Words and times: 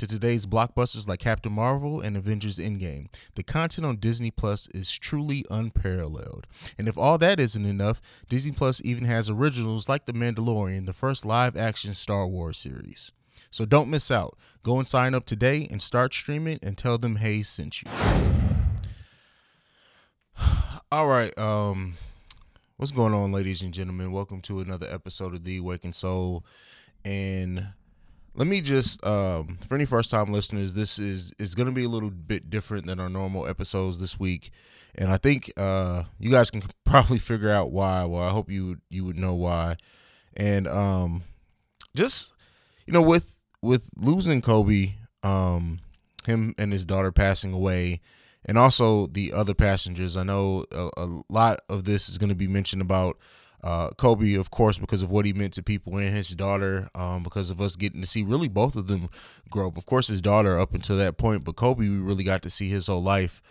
to 0.00 0.06
today's 0.06 0.46
blockbusters 0.46 1.06
like 1.06 1.20
Captain 1.20 1.52
Marvel 1.52 2.00
and 2.00 2.16
Avengers 2.16 2.58
Endgame, 2.58 3.12
the 3.34 3.42
content 3.42 3.86
on 3.86 3.96
Disney 3.96 4.30
Plus 4.30 4.66
is 4.72 4.96
truly 4.96 5.44
unparalleled. 5.50 6.46
And 6.78 6.88
if 6.88 6.96
all 6.96 7.18
that 7.18 7.38
isn't 7.38 7.66
enough, 7.66 8.00
Disney 8.26 8.52
Plus 8.52 8.80
even 8.82 9.04
has 9.04 9.28
originals 9.28 9.90
like 9.90 10.06
The 10.06 10.14
Mandalorian, 10.14 10.86
the 10.86 10.94
first 10.94 11.26
live 11.26 11.54
action 11.54 11.92
Star 11.92 12.26
Wars 12.26 12.56
series. 12.56 13.12
So 13.50 13.66
don't 13.66 13.90
miss 13.90 14.10
out. 14.10 14.38
Go 14.62 14.78
and 14.78 14.88
sign 14.88 15.14
up 15.14 15.26
today 15.26 15.68
and 15.70 15.82
start 15.82 16.14
streaming 16.14 16.58
and 16.62 16.78
tell 16.78 16.96
them 16.96 17.16
Haize 17.16 17.50
sent 17.50 17.82
you. 17.82 17.90
All 20.90 21.08
right, 21.08 21.38
um 21.38 21.98
what's 22.78 22.90
going 22.90 23.12
on 23.12 23.32
ladies 23.32 23.60
and 23.60 23.74
gentlemen? 23.74 24.12
Welcome 24.12 24.40
to 24.42 24.60
another 24.60 24.86
episode 24.90 25.34
of 25.34 25.44
The 25.44 25.58
Awakened 25.58 25.94
Soul. 25.94 26.42
And 27.04 27.66
let 28.34 28.46
me 28.46 28.60
just 28.60 29.04
um 29.04 29.58
for 29.66 29.74
any 29.74 29.84
first 29.84 30.10
time 30.10 30.32
listeners 30.32 30.74
this 30.74 30.98
is 30.98 31.32
is 31.38 31.54
going 31.54 31.68
to 31.68 31.74
be 31.74 31.84
a 31.84 31.88
little 31.88 32.10
bit 32.10 32.50
different 32.50 32.86
than 32.86 33.00
our 33.00 33.08
normal 33.08 33.46
episodes 33.46 33.98
this 33.98 34.18
week. 34.18 34.50
And 34.94 35.10
i 35.10 35.16
think 35.16 35.52
uh 35.56 36.04
you 36.18 36.30
guys 36.30 36.50
can 36.50 36.62
probably 36.84 37.18
figure 37.18 37.50
out 37.50 37.72
why. 37.72 38.04
Well 38.04 38.22
i 38.22 38.30
hope 38.30 38.50
you 38.50 38.78
you 38.88 39.04
would 39.04 39.18
know 39.18 39.34
why. 39.34 39.76
And 40.36 40.66
um 40.68 41.22
just 41.94 42.32
you 42.86 42.92
know 42.92 43.02
with 43.02 43.40
with 43.62 43.90
losing 43.96 44.40
kobe 44.40 44.94
um 45.22 45.80
him 46.24 46.54
and 46.58 46.72
his 46.72 46.84
daughter 46.84 47.12
passing 47.12 47.52
away 47.52 48.00
and 48.44 48.56
also 48.56 49.06
the 49.06 49.32
other 49.32 49.54
passengers 49.54 50.16
i 50.16 50.22
know 50.22 50.64
a, 50.72 50.88
a 50.96 51.22
lot 51.28 51.60
of 51.68 51.84
this 51.84 52.08
is 52.08 52.18
going 52.18 52.28
to 52.28 52.34
be 52.34 52.46
mentioned 52.48 52.82
about 52.82 53.18
uh, 53.62 53.90
Kobe, 53.96 54.34
of 54.34 54.50
course, 54.50 54.78
because 54.78 55.02
of 55.02 55.10
what 55.10 55.26
he 55.26 55.32
meant 55.32 55.52
to 55.54 55.62
people 55.62 55.96
and 55.96 56.08
his 56.08 56.30
daughter, 56.30 56.88
um, 56.94 57.22
because 57.22 57.50
of 57.50 57.60
us 57.60 57.76
getting 57.76 58.00
to 58.00 58.06
see 58.06 58.22
really 58.22 58.48
both 58.48 58.76
of 58.76 58.86
them 58.86 59.08
grow 59.50 59.68
up. 59.68 59.76
Of 59.76 59.86
course, 59.86 60.08
his 60.08 60.22
daughter 60.22 60.58
up 60.58 60.74
until 60.74 60.96
that 60.96 61.18
point, 61.18 61.44
but 61.44 61.56
Kobe, 61.56 61.88
we 61.88 61.98
really 61.98 62.24
got 62.24 62.42
to 62.42 62.50
see 62.50 62.68
his 62.68 62.86
whole 62.86 63.02
life. 63.02 63.42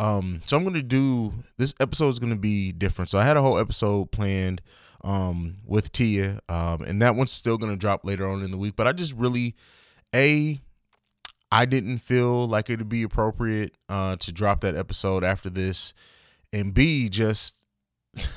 Um, 0.00 0.40
so 0.44 0.56
I'm 0.56 0.64
gonna 0.64 0.82
do 0.82 1.32
this 1.56 1.74
episode 1.78 2.08
is 2.08 2.18
gonna 2.18 2.36
be 2.36 2.72
different. 2.72 3.10
So 3.10 3.18
I 3.18 3.24
had 3.24 3.36
a 3.36 3.42
whole 3.42 3.58
episode 3.58 4.10
planned 4.10 4.60
um, 5.04 5.54
with 5.64 5.92
Tia, 5.92 6.40
um, 6.48 6.82
and 6.82 7.00
that 7.00 7.14
one's 7.14 7.30
still 7.30 7.58
gonna 7.58 7.76
drop 7.76 8.04
later 8.04 8.28
on 8.28 8.42
in 8.42 8.50
the 8.50 8.58
week. 8.58 8.74
But 8.76 8.88
I 8.88 8.92
just 8.92 9.12
really, 9.14 9.54
a, 10.14 10.60
I 11.52 11.64
didn't 11.64 11.98
feel 11.98 12.48
like 12.48 12.70
it'd 12.70 12.88
be 12.88 13.04
appropriate 13.04 13.76
uh, 13.88 14.16
to 14.16 14.32
drop 14.32 14.62
that 14.62 14.74
episode 14.74 15.22
after 15.22 15.48
this, 15.48 15.94
and 16.52 16.74
B, 16.74 17.08
just 17.08 17.62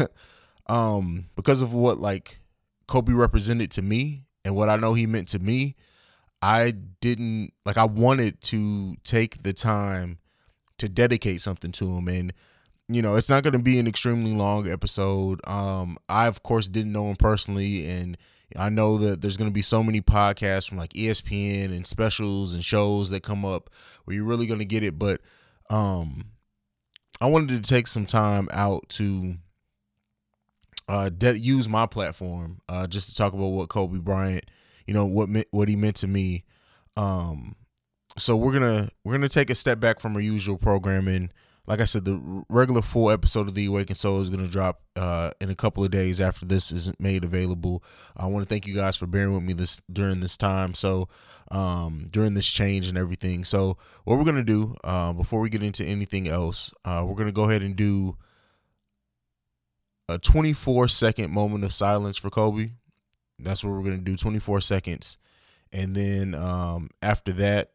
um 0.69 1.25
because 1.35 1.61
of 1.61 1.73
what 1.73 1.97
like 1.97 2.39
Kobe 2.87 3.13
represented 3.13 3.71
to 3.71 3.81
me 3.81 4.25
and 4.45 4.55
what 4.55 4.69
I 4.69 4.77
know 4.77 4.93
he 4.93 5.05
meant 5.05 5.27
to 5.29 5.39
me, 5.39 5.75
I 6.41 6.71
didn't 7.01 7.53
like 7.65 7.77
I 7.77 7.85
wanted 7.85 8.41
to 8.43 8.95
take 9.03 9.43
the 9.43 9.53
time 9.53 10.19
to 10.77 10.87
dedicate 10.87 11.41
something 11.41 11.71
to 11.73 11.97
him. 11.97 12.07
And 12.07 12.33
you 12.87 13.01
know, 13.01 13.15
it's 13.15 13.29
not 13.29 13.43
going 13.43 13.53
to 13.53 13.59
be 13.59 13.79
an 13.79 13.87
extremely 13.87 14.33
long 14.33 14.69
episode. 14.69 15.41
Um 15.47 15.97
I 16.07 16.27
of 16.27 16.43
course 16.43 16.67
didn't 16.67 16.93
know 16.93 17.09
him 17.09 17.15
personally. 17.17 17.87
And 17.89 18.17
I 18.55 18.69
know 18.69 18.97
that 18.99 19.21
there's 19.21 19.35
going 19.35 19.49
to 19.49 19.53
be 19.53 19.61
so 19.61 19.83
many 19.83 19.99
podcasts 19.99 20.69
from 20.69 20.77
like 20.77 20.93
ESPN 20.93 21.65
and 21.75 21.85
specials 21.85 22.53
and 22.53 22.63
shows 22.63 23.09
that 23.09 23.23
come 23.23 23.43
up 23.43 23.69
where 24.05 24.15
you're 24.15 24.23
really 24.23 24.47
going 24.47 24.59
to 24.59 24.65
get 24.65 24.83
it, 24.83 24.97
but 24.97 25.21
um 25.69 26.25
I 27.19 27.25
wanted 27.25 27.63
to 27.63 27.69
take 27.69 27.87
some 27.87 28.05
time 28.05 28.47
out 28.51 28.87
to 28.89 29.35
uh, 30.87 31.09
de- 31.09 31.37
use 31.37 31.67
my 31.67 31.85
platform 31.85 32.61
uh, 32.69 32.87
just 32.87 33.09
to 33.09 33.15
talk 33.15 33.33
about 33.33 33.47
what 33.47 33.69
Kobe 33.69 33.99
Bryant, 33.99 34.45
you 34.85 34.93
know, 34.93 35.05
what 35.05 35.29
me- 35.29 35.45
what 35.51 35.67
he 35.67 35.75
meant 35.75 35.97
to 35.97 36.07
me. 36.07 36.43
Um, 36.95 37.55
so 38.17 38.35
we're 38.35 38.53
gonna 38.53 38.89
we're 39.03 39.13
gonna 39.13 39.29
take 39.29 39.49
a 39.49 39.55
step 39.55 39.79
back 39.79 39.99
from 39.99 40.15
our 40.15 40.21
usual 40.21 40.57
programming. 40.57 41.31
Like 41.67 41.81
I 41.81 41.85
said, 41.85 42.05
the 42.05 42.43
regular 42.47 42.81
full 42.81 43.11
episode 43.11 43.49
of 43.49 43.53
the 43.53 43.65
Awakened 43.65 43.97
Soul 43.97 44.21
is 44.21 44.29
gonna 44.29 44.47
drop 44.47 44.81
uh, 44.95 45.31
in 45.41 45.49
a 45.49 45.55
couple 45.55 45.83
of 45.83 45.91
days 45.91 46.21
after 46.21 46.45
this 46.45 46.71
is 46.71 46.91
made 46.97 47.25
available. 47.25 47.83
I 48.15 48.25
want 48.27 48.47
to 48.47 48.49
thank 48.49 48.65
you 48.65 48.73
guys 48.73 48.95
for 48.95 49.05
bearing 49.05 49.33
with 49.33 49.43
me 49.43 49.53
this 49.53 49.81
during 49.91 50.21
this 50.21 50.37
time. 50.37 50.73
So 50.73 51.09
um, 51.51 52.07
during 52.09 52.33
this 52.33 52.47
change 52.47 52.87
and 52.87 52.97
everything. 52.97 53.43
So 53.43 53.77
what 54.05 54.17
we're 54.17 54.25
gonna 54.25 54.43
do 54.43 54.75
uh, 54.83 55.11
before 55.13 55.41
we 55.41 55.49
get 55.49 55.61
into 55.61 55.83
anything 55.83 56.27
else, 56.29 56.73
uh, 56.85 57.03
we're 57.05 57.15
gonna 57.15 57.33
go 57.33 57.49
ahead 57.49 57.61
and 57.61 57.75
do 57.75 58.17
a 60.09 60.17
24 60.17 60.87
second 60.87 61.31
moment 61.31 61.63
of 61.63 61.73
silence 61.73 62.17
for 62.17 62.29
Kobe. 62.29 62.71
That's 63.39 63.63
what 63.63 63.71
we're 63.71 63.83
gonna 63.83 63.97
do. 63.97 64.15
24 64.15 64.61
seconds, 64.61 65.17
and 65.71 65.95
then 65.95 66.33
um, 66.33 66.89
after 67.01 67.31
that, 67.33 67.71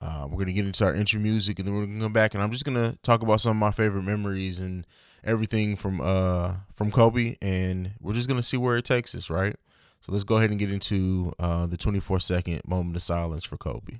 uh, 0.00 0.26
we're 0.28 0.38
gonna 0.38 0.52
get 0.52 0.66
into 0.66 0.84
our 0.84 0.94
intro 0.94 1.20
music, 1.20 1.58
and 1.58 1.66
then 1.66 1.74
we're 1.74 1.86
gonna 1.86 2.00
come 2.00 2.12
back, 2.12 2.34
and 2.34 2.42
I'm 2.42 2.50
just 2.50 2.64
gonna 2.64 2.96
talk 3.02 3.22
about 3.22 3.40
some 3.40 3.50
of 3.50 3.56
my 3.56 3.70
favorite 3.70 4.02
memories 4.02 4.58
and 4.58 4.86
everything 5.24 5.76
from 5.76 6.00
uh 6.00 6.54
from 6.74 6.90
Kobe, 6.90 7.36
and 7.40 7.92
we're 8.00 8.12
just 8.12 8.28
gonna 8.28 8.42
see 8.42 8.56
where 8.56 8.76
it 8.76 8.84
takes 8.84 9.14
us, 9.14 9.30
right? 9.30 9.56
So 10.00 10.12
let's 10.12 10.24
go 10.24 10.36
ahead 10.36 10.50
and 10.50 10.58
get 10.58 10.70
into 10.70 11.32
uh, 11.40 11.66
the 11.66 11.76
24 11.76 12.20
second 12.20 12.62
moment 12.66 12.94
of 12.96 13.02
silence 13.02 13.44
for 13.44 13.56
Kobe. 13.56 13.98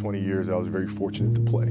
20 0.00 0.18
years 0.18 0.48
I 0.48 0.54
was 0.54 0.66
very 0.68 0.88
fortunate 0.88 1.34
to 1.34 1.42
play. 1.42 1.66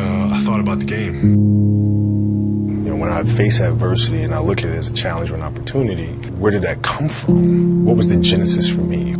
Uh, 0.00 0.34
I 0.34 0.40
thought 0.44 0.60
about 0.60 0.78
the 0.78 0.86
game. 0.86 1.14
You 2.84 2.90
know, 2.90 2.96
when 2.96 3.10
I 3.10 3.22
face 3.24 3.60
adversity 3.60 4.22
and 4.22 4.34
I 4.34 4.38
look 4.38 4.60
at 4.60 4.70
it 4.70 4.74
as 4.74 4.88
a 4.88 4.94
challenge 4.94 5.30
or 5.30 5.34
an 5.34 5.42
opportunity, 5.42 6.14
where 6.38 6.50
did 6.50 6.62
that 6.62 6.82
come 6.82 7.10
from? 7.10 7.84
What 7.84 7.98
was 7.98 8.08
the 8.08 8.16
genesis 8.16 8.70
for 8.74 8.80
me? 8.80 9.14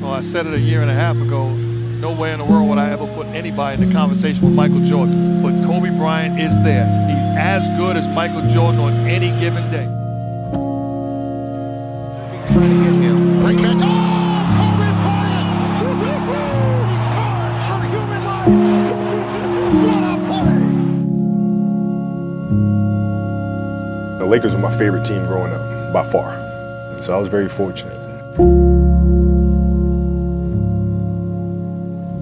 Well, 0.00 0.12
I 0.12 0.22
said 0.22 0.44
it 0.46 0.54
a 0.54 0.58
year 0.58 0.82
and 0.82 0.90
a 0.90 0.94
half 0.94 1.14
ago. 1.14 1.48
No 1.48 2.12
way 2.12 2.32
in 2.32 2.40
the 2.40 2.44
world 2.44 2.68
would 2.68 2.78
I 2.78 2.90
ever 2.90 3.06
put 3.14 3.28
anybody 3.28 3.80
in 3.80 3.88
the 3.88 3.94
conversation 3.94 4.44
with 4.44 4.54
Michael 4.54 4.84
Jordan. 4.86 5.40
But 5.40 5.52
Kobe 5.64 5.96
Bryant 5.96 6.40
is 6.40 6.56
there. 6.64 6.86
He's 7.08 7.26
as 7.26 7.68
good 7.78 7.96
as 7.96 8.08
Michael 8.08 8.42
Jordan 8.52 8.80
on 8.80 8.92
any 9.06 9.30
given 9.38 9.70
day. 9.70 9.86
The 13.50 13.89
Lakers 24.30 24.54
were 24.54 24.60
my 24.60 24.70
favorite 24.78 25.04
team 25.04 25.26
growing 25.26 25.52
up, 25.52 25.92
by 25.92 26.08
far. 26.08 26.30
So 27.02 27.12
I 27.12 27.16
was 27.16 27.26
very 27.26 27.48
fortunate. 27.48 27.96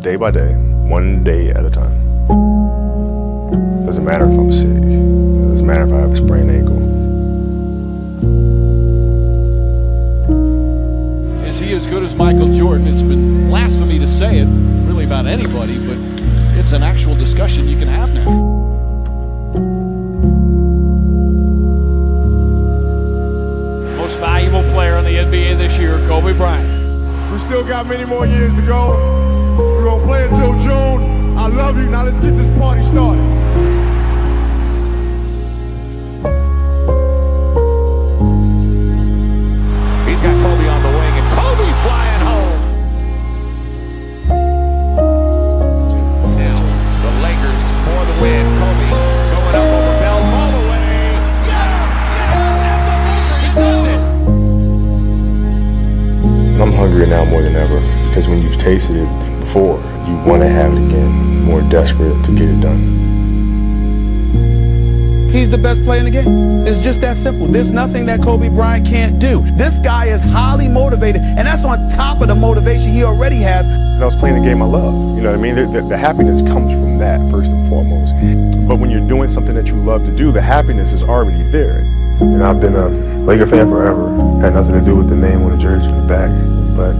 Day 0.00 0.16
by 0.16 0.30
day, 0.30 0.54
one 0.88 1.22
day 1.22 1.50
at 1.50 1.66
a 1.66 1.68
time. 1.68 1.92
Doesn't 3.84 4.06
matter 4.06 4.24
if 4.24 4.38
I'm 4.38 4.50
sick. 4.50 4.70
Doesn't 4.70 5.66
matter 5.66 5.84
if 5.84 5.92
I 5.92 6.00
have 6.00 6.12
a 6.12 6.16
sprained 6.16 6.50
ankle. 6.50 6.78
Is 11.44 11.58
he 11.58 11.74
as 11.74 11.86
good 11.86 12.02
as 12.02 12.14
Michael 12.14 12.50
Jordan? 12.54 12.86
It's 12.86 13.02
been 13.02 13.48
blasphemy 13.48 13.98
to 13.98 14.06
say 14.06 14.38
it, 14.38 14.46
really 14.88 15.04
about 15.04 15.26
anybody, 15.26 15.76
but 15.86 15.98
it's 16.58 16.72
an 16.72 16.82
actual 16.82 17.14
discussion 17.16 17.68
you 17.68 17.76
can 17.76 17.88
have 17.88 18.14
now. 18.14 18.57
Player 24.68 24.96
in 24.96 25.04
the 25.04 25.16
NBA 25.16 25.56
this 25.58 25.78
year, 25.78 25.98
Kobe 26.08 26.36
Bryant. 26.36 27.32
We 27.32 27.38
still 27.38 27.64
got 27.64 27.86
many 27.86 28.04
more 28.04 28.26
years 28.26 28.54
to 28.54 28.62
go. 28.62 28.96
We're 29.58 29.84
gonna 29.84 30.04
play 30.04 30.24
until 30.24 30.58
June. 30.58 31.36
I 31.38 31.46
love 31.46 31.76
you. 31.76 31.88
Now 31.90 32.04
let's 32.04 32.18
get 32.18 32.36
this 32.36 32.48
party 32.58 32.82
started. 32.82 33.77
Hungrier 56.98 57.06
now 57.06 57.30
more 57.30 57.42
than 57.42 57.54
ever 57.54 57.80
because 58.08 58.28
when 58.28 58.42
you've 58.42 58.56
tasted 58.56 58.96
it 58.96 59.40
before, 59.40 59.78
you 60.06 60.16
want 60.26 60.42
to 60.42 60.48
have 60.48 60.72
it 60.72 60.86
again, 60.86 61.44
more 61.44 61.62
desperate 61.62 62.24
to 62.24 62.34
get 62.34 62.48
it 62.48 62.60
done. 62.60 62.96
He's 65.30 65.50
the 65.50 65.58
best 65.58 65.84
player 65.84 66.00
in 66.00 66.06
the 66.06 66.10
game. 66.10 66.26
It's 66.66 66.80
just 66.80 67.00
that 67.02 67.16
simple. 67.16 67.46
There's 67.46 67.70
nothing 67.70 68.06
that 68.06 68.22
Kobe 68.22 68.48
Bryant 68.48 68.86
can't 68.86 69.18
do. 69.18 69.42
This 69.56 69.78
guy 69.78 70.06
is 70.06 70.22
highly 70.22 70.68
motivated, 70.68 71.20
and 71.22 71.46
that's 71.46 71.64
on 71.64 71.88
top 71.90 72.20
of 72.20 72.28
the 72.28 72.34
motivation 72.34 72.90
he 72.90 73.04
already 73.04 73.36
has. 73.36 73.68
I 74.00 74.04
was 74.04 74.16
playing 74.16 74.36
the 74.36 74.42
game 74.42 74.62
I 74.62 74.66
love. 74.66 74.94
You 75.16 75.22
know 75.22 75.30
what 75.30 75.38
I 75.38 75.42
mean? 75.42 75.54
The, 75.54 75.66
the, 75.66 75.88
the, 75.88 75.96
happiness 75.96 76.40
comes 76.40 76.72
from 76.72 76.98
that, 76.98 77.20
first 77.30 77.50
and 77.50 77.68
foremost. 77.68 78.14
But 78.66 78.76
when 78.76 78.90
you're 78.90 79.06
doing 79.06 79.30
something 79.30 79.54
that 79.54 79.66
you 79.66 79.74
love 79.74 80.04
to 80.04 80.16
do, 80.16 80.32
the 80.32 80.42
happiness 80.42 80.92
is 80.92 81.02
already 81.02 81.42
there. 81.52 81.78
And 82.20 82.42
I've 82.42 82.60
been 82.60 82.74
a 82.74 82.88
Laker 83.24 83.46
fan 83.46 83.68
forever. 83.68 84.08
Had 84.40 84.54
nothing 84.54 84.74
to 84.74 84.80
do 84.80 84.96
with 84.96 85.08
the 85.08 85.16
name 85.16 85.42
on 85.42 85.50
the 85.50 85.62
jersey 85.62 85.88
on 85.88 86.02
the 86.02 86.08
back, 86.08 86.57
but 86.78 86.94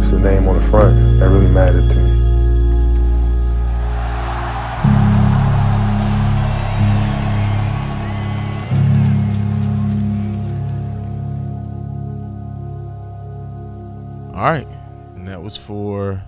it's 0.00 0.10
the 0.10 0.18
name 0.18 0.48
on 0.48 0.60
the 0.60 0.68
front 0.70 1.20
that 1.20 1.28
really 1.28 1.46
mattered 1.46 1.88
to 1.88 1.94
me. 1.94 2.10
All 14.34 14.42
right, 14.42 14.66
and 15.14 15.28
that 15.28 15.40
was 15.40 15.56
for 15.56 16.24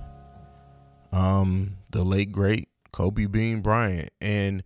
um 1.13 1.79
the 1.91 2.05
late 2.05 2.31
great 2.31 2.69
Kobe 2.93 3.27
Bean 3.27 3.63
Bryant, 3.63 4.11
and 4.21 4.63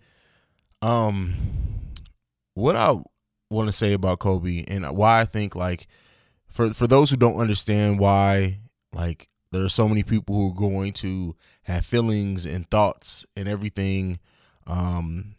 um 0.82 1.36
what 2.52 2.76
I 2.76 3.00
want 3.48 3.68
to 3.68 3.72
say 3.72 3.94
about 3.94 4.18
Kobe 4.18 4.62
and 4.68 4.84
why 4.94 5.22
I 5.22 5.24
think 5.24 5.56
like 5.56 5.88
for 6.56 6.68
for 6.70 6.86
those 6.86 7.10
who 7.10 7.16
don't 7.16 7.38
understand 7.38 7.98
why 7.98 8.58
like 8.92 9.28
there 9.52 9.62
are 9.62 9.68
so 9.68 9.88
many 9.88 10.02
people 10.02 10.34
who 10.34 10.50
are 10.50 10.54
going 10.54 10.92
to 10.92 11.36
have 11.64 11.84
feelings 11.84 12.46
and 12.46 12.68
thoughts 12.70 13.26
and 13.36 13.48
everything 13.48 14.18
um 14.66 15.36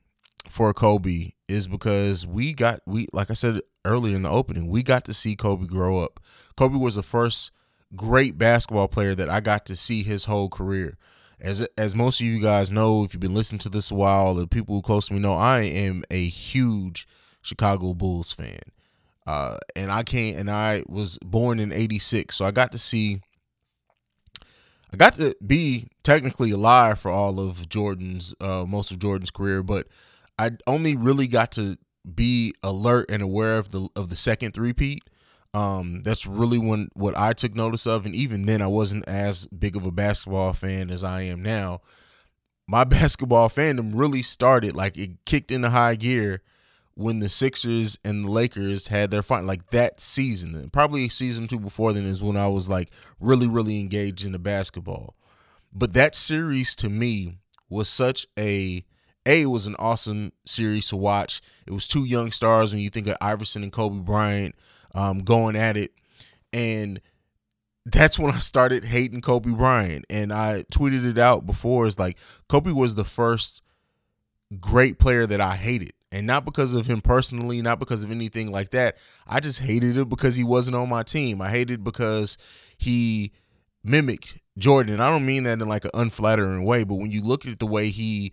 for 0.48 0.74
Kobe 0.74 1.32
is 1.48 1.68
because 1.68 2.26
we 2.26 2.54
got 2.54 2.82
we 2.86 3.08
like 3.14 3.30
I 3.30 3.34
said 3.34 3.62
earlier 3.84 4.16
in 4.16 4.22
the 4.22 4.30
opening, 4.30 4.68
we 4.68 4.84
got 4.84 5.06
to 5.06 5.14
see 5.14 5.36
Kobe 5.36 5.66
grow 5.66 6.00
up. 6.00 6.20
Kobe 6.56 6.78
was 6.78 6.96
the 6.96 7.04
first 7.04 7.52
great 7.96 8.38
basketball 8.38 8.88
player 8.88 9.16
that 9.16 9.30
I 9.30 9.40
got 9.40 9.66
to 9.68 9.76
see 9.76 10.04
his 10.04 10.26
whole 10.26 10.50
career. 10.50 10.98
As 11.40 11.68
as 11.78 11.96
most 11.96 12.20
of 12.22 12.28
you 12.28 12.42
guys 12.42 12.72
know, 12.72 13.04
if 13.04 13.14
you've 13.14 13.22
been 13.22 13.34
listening 13.34 13.60
to 13.60 13.70
this 13.70 13.92
a 13.92 13.96
while, 13.96 14.34
the 14.34 14.48
people 14.48 14.76
who 14.76 14.82
close 14.82 15.08
to 15.08 15.14
me 15.14 15.20
know, 15.20 15.36
I 15.36 15.62
am 15.62 16.04
a 16.12 16.28
huge 16.28 17.08
Chicago 17.42 17.94
Bulls 17.94 18.32
fan. 18.32 18.60
Uh, 19.28 19.58
and 19.76 19.92
I 19.92 20.04
can't 20.04 20.38
and 20.38 20.50
I 20.50 20.84
was 20.88 21.18
born 21.20 21.60
in 21.60 21.72
86, 21.72 22.36
so 22.36 22.46
I 22.46 22.52
got 22.52 22.72
to 22.72 22.78
see 22.78 23.22
I 24.94 24.96
got 24.96 25.16
to 25.16 25.36
be 25.46 25.90
technically 26.04 26.52
alive 26.52 26.98
for 26.98 27.12
all 27.12 27.40
of 27.40 27.68
Jordan's 27.68 28.34
uh, 28.40 28.66
most 28.68 28.90
of 28.90 29.00
Jordan's 29.00 29.32
career, 29.32 29.62
but 29.64 29.88
I 30.40 30.52
only 30.66 30.96
really 30.96 31.28
got 31.28 31.52
to 31.54 31.78
be 32.16 32.54
alert 32.64 33.08
and 33.10 33.22
aware 33.22 33.58
of 33.58 33.72
the 33.72 33.90
of 33.98 34.08
the 34.10 34.16
second 34.16 34.54
three-peat 34.54 35.04
um, 35.54 36.04
that's 36.04 36.28
really 36.28 36.60
when 36.60 36.90
what 36.94 37.18
I 37.18 37.34
took 37.34 37.56
notice 37.56 37.88
of, 37.88 38.06
and 38.06 38.14
even 38.14 38.46
then, 38.46 38.62
I 38.62 38.68
wasn't 38.68 39.08
as 39.08 39.48
big 39.48 39.76
of 39.76 39.86
a 39.86 39.92
basketball 39.92 40.54
fan 40.54 40.90
as 40.90 41.04
I 41.04 41.22
am 41.24 41.42
now. 41.42 41.82
My 42.68 42.84
basketball 42.86 43.50
fandom 43.50 43.92
really 43.96 44.22
started 44.22 44.76
like 44.76 44.98
it 44.98 45.26
kicked 45.26 45.52
into 45.52 45.70
high 45.70 45.96
gear 45.96 46.42
when 46.98 47.20
the 47.20 47.30
Sixers 47.30 48.00
and 48.04 48.26
the 48.26 48.32
Lakers 48.32 48.88
had 48.88 49.12
their 49.12 49.22
fight, 49.22 49.46
like 49.46 49.70
that 49.70 50.02
season, 50.02 50.56
and 50.56 50.74
probably 50.74 51.08
season 51.10 51.48
two 51.48 51.60
before 51.60 51.94
then 51.94 52.06
is 52.06 52.24
when 52.24 52.36
I 52.36 52.48
was 52.48 52.68
like 52.68 52.90
really, 53.20 53.48
really 53.48 53.80
engaged 53.80 54.26
in 54.26 54.32
the 54.32 54.40
basketball. 54.40 55.16
But 55.72 55.94
that 55.94 56.16
series 56.16 56.76
to 56.78 56.90
me 56.90 57.38
was 57.70 57.88
such 57.88 58.26
a 58.38 58.84
a 59.28 59.46
was 59.46 59.68
an 59.68 59.76
awesome 59.78 60.32
series 60.46 60.88
to 60.88 60.98
watch. 60.98 61.42
It 61.68 61.72
was 61.72 61.88
two 61.88 62.04
young 62.04 62.32
stars 62.32 62.74
when 62.74 62.82
you 62.82 62.90
think 62.90 63.08
of 63.08 63.18
Iverson 63.22 63.62
and 63.62 63.72
Kobe 63.72 64.00
Bryant 64.00 64.56
um, 64.96 65.20
going 65.20 65.56
at 65.56 65.78
it. 65.78 65.92
And 66.52 67.00
that's 67.86 68.18
when 68.18 68.34
I 68.34 68.40
started 68.40 68.86
hating 68.86 69.22
Kobe 69.22 69.52
Bryant. 69.52 70.06
And 70.10 70.34
I 70.34 70.64
tweeted 70.72 71.06
it 71.06 71.18
out 71.20 71.46
before. 71.46 71.86
It's 71.86 72.00
like 72.00 72.18
Kobe 72.48 72.72
was 72.72 72.96
the 72.96 73.06
first 73.06 73.62
great 74.60 74.98
player 74.98 75.28
that 75.28 75.42
I 75.42 75.58
hated. 75.58 75.92
And 76.12 76.26
not 76.26 76.46
because 76.46 76.74
of 76.74 76.86
him 76.86 77.02
personally, 77.02 77.62
not 77.62 77.80
because 77.80 78.04
of 78.04 78.12
anything 78.12 78.50
like 78.50 78.70
that. 78.72 78.98
I 79.28 79.40
just 79.42 79.60
hated 79.60 79.98
it 79.98 80.08
because 80.08 80.36
he 80.36 80.44
wasn't 80.44 80.78
on 80.78 80.88
my 80.88 81.04
team. 81.04 81.42
I 81.42 81.50
hated 81.50 81.84
because 81.84 82.38
he 82.78 83.34
mimicked 83.84 84.38
Jordan. 84.58 85.02
I 85.02 85.10
don't 85.10 85.26
mean 85.26 85.44
that 85.44 85.62
in 85.62 85.68
like 85.68 85.84
an 85.84 85.92
unflattering 85.94 86.64
way, 86.64 86.86
but 86.86 86.96
when 86.96 87.12
you 87.12 87.22
look 87.22 87.46
at 87.46 87.60
the 87.60 87.68
way 87.68 87.90
he, 87.90 88.32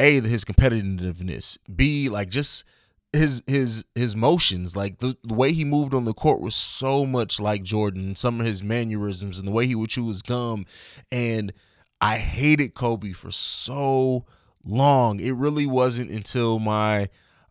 A, 0.00 0.20
his 0.20 0.44
competitiveness, 0.44 1.58
B, 1.74 2.08
like 2.08 2.28
just– 2.28 2.64
his 3.12 3.42
his 3.46 3.84
his 3.94 4.16
motions 4.16 4.74
like 4.74 4.98
the, 4.98 5.16
the 5.22 5.34
way 5.34 5.52
he 5.52 5.64
moved 5.64 5.92
on 5.92 6.04
the 6.04 6.14
court 6.14 6.40
was 6.40 6.56
so 6.56 7.04
much 7.04 7.38
like 7.38 7.62
jordan 7.62 8.16
some 8.16 8.40
of 8.40 8.46
his 8.46 8.62
mannerisms 8.62 9.38
and 9.38 9.46
the 9.46 9.52
way 9.52 9.66
he 9.66 9.74
would 9.74 9.90
chew 9.90 10.08
his 10.08 10.22
gum 10.22 10.64
and 11.10 11.52
i 12.00 12.16
hated 12.16 12.74
kobe 12.74 13.12
for 13.12 13.30
so 13.30 14.24
long. 14.64 15.20
It 15.20 15.34
really 15.34 15.66
wasn't 15.66 16.10
until 16.10 16.58
my 16.58 17.08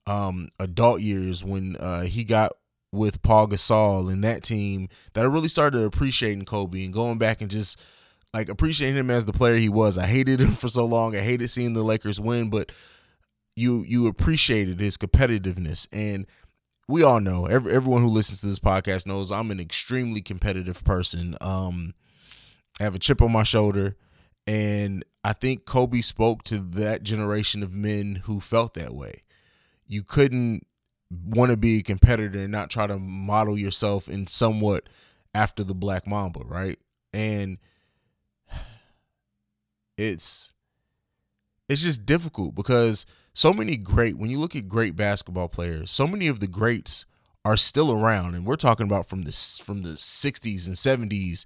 um 0.08 0.50
adult 0.60 1.02
years 1.02 1.44
when 1.44 1.76
uh 1.76 2.02
he 2.02 2.24
got 2.24 2.54
with 2.92 3.22
paul 3.22 3.48
gasol 3.48 4.12
and 4.12 4.24
that 4.24 4.42
team 4.42 4.90
that 5.14 5.24
i 5.24 5.28
really 5.28 5.48
started 5.48 5.84
appreciating 5.84 6.44
kobe 6.44 6.84
and 6.84 6.92
going 6.92 7.20
back 7.20 7.40
and 7.40 7.52
just 7.52 7.80
like 8.34 8.50
appreciating 8.50 8.96
him 8.96 9.10
as 9.10 9.26
the 9.26 9.34
player 9.34 9.58
he 9.58 9.70
was. 9.70 9.98
I 9.98 10.08
hated 10.08 10.40
him 10.40 10.52
for 10.52 10.68
so 10.68 10.86
long. 10.86 11.16
I 11.16 11.20
hated 11.20 11.50
seeing 11.50 11.74
the 11.74 11.84
lakers 11.84 12.20
win 12.20 12.50
but 12.50 12.72
you 13.56 13.84
you 13.86 14.08
appreciated 14.08 14.80
his 14.80 14.98
competitiveness. 14.98 15.88
And 15.92 16.26
we 16.88 17.04
all 17.04 17.20
know 17.20 17.46
every, 17.46 17.74
everyone 17.74 18.02
who 18.02 18.08
listens 18.08 18.42
to 18.42 18.48
this 18.48 18.60
podcast 18.60 19.06
knows 19.06 19.32
I'm 19.32 19.52
an 19.52 19.60
extremely 19.60 20.22
competitive 20.22 20.84
person. 20.84 21.36
Um, 21.42 21.94
I 22.80 22.84
have 22.84 22.96
a 22.96 23.00
chip 23.00 23.22
on 23.22 23.32
my 23.32 23.44
shoulder, 23.44 23.96
and 24.48 25.04
I 25.24 25.34
think 25.34 25.66
Kobe 25.66 26.02
spoke 26.02 26.44
to 26.46 26.58
that 26.58 27.04
generation 27.04 27.62
of 27.64 27.74
men 27.74 28.22
who 28.26 28.40
felt 28.40 28.74
that 28.74 28.94
way. 28.94 29.22
You 29.86 30.04
couldn't 30.04 30.66
want 31.12 31.52
to 31.52 31.58
be 31.58 31.80
a 31.80 31.84
competitor 31.84 32.40
and 32.40 32.52
not 32.52 32.70
try 32.70 32.88
to 32.88 32.98
model 32.98 33.58
yourself 33.58 34.08
in 34.08 34.28
somewhat 34.28 34.88
after 35.36 35.64
the 35.64 35.76
Black 35.76 36.08
Mamba, 36.08 36.42
right? 36.46 36.80
And 37.14 37.58
it's 39.98 40.54
it's 41.70 41.84
just 41.84 42.06
difficult 42.06 42.56
because 42.56 43.06
so 43.34 43.54
many 43.54 43.78
great 43.78 44.18
when 44.18 44.30
you 44.30 44.40
look 44.40 44.56
at 44.56 44.68
great 44.68 44.96
basketball 44.96 45.48
players 45.48 45.90
so 45.90 46.06
many 46.06 46.28
of 46.28 46.42
the 46.42 46.48
greats 46.48 47.06
are 47.46 47.56
still 47.56 47.94
around 47.94 48.36
and 48.36 48.46
we're 48.46 48.58
talking 48.58 48.86
about 48.86 49.06
from 49.06 49.22
the 49.22 49.32
from 49.64 49.84
the 49.84 49.92
60s 49.92 50.68
and 50.68 50.76
70s 50.76 51.46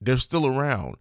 they're 0.00 0.16
still 0.16 0.46
around 0.46 0.96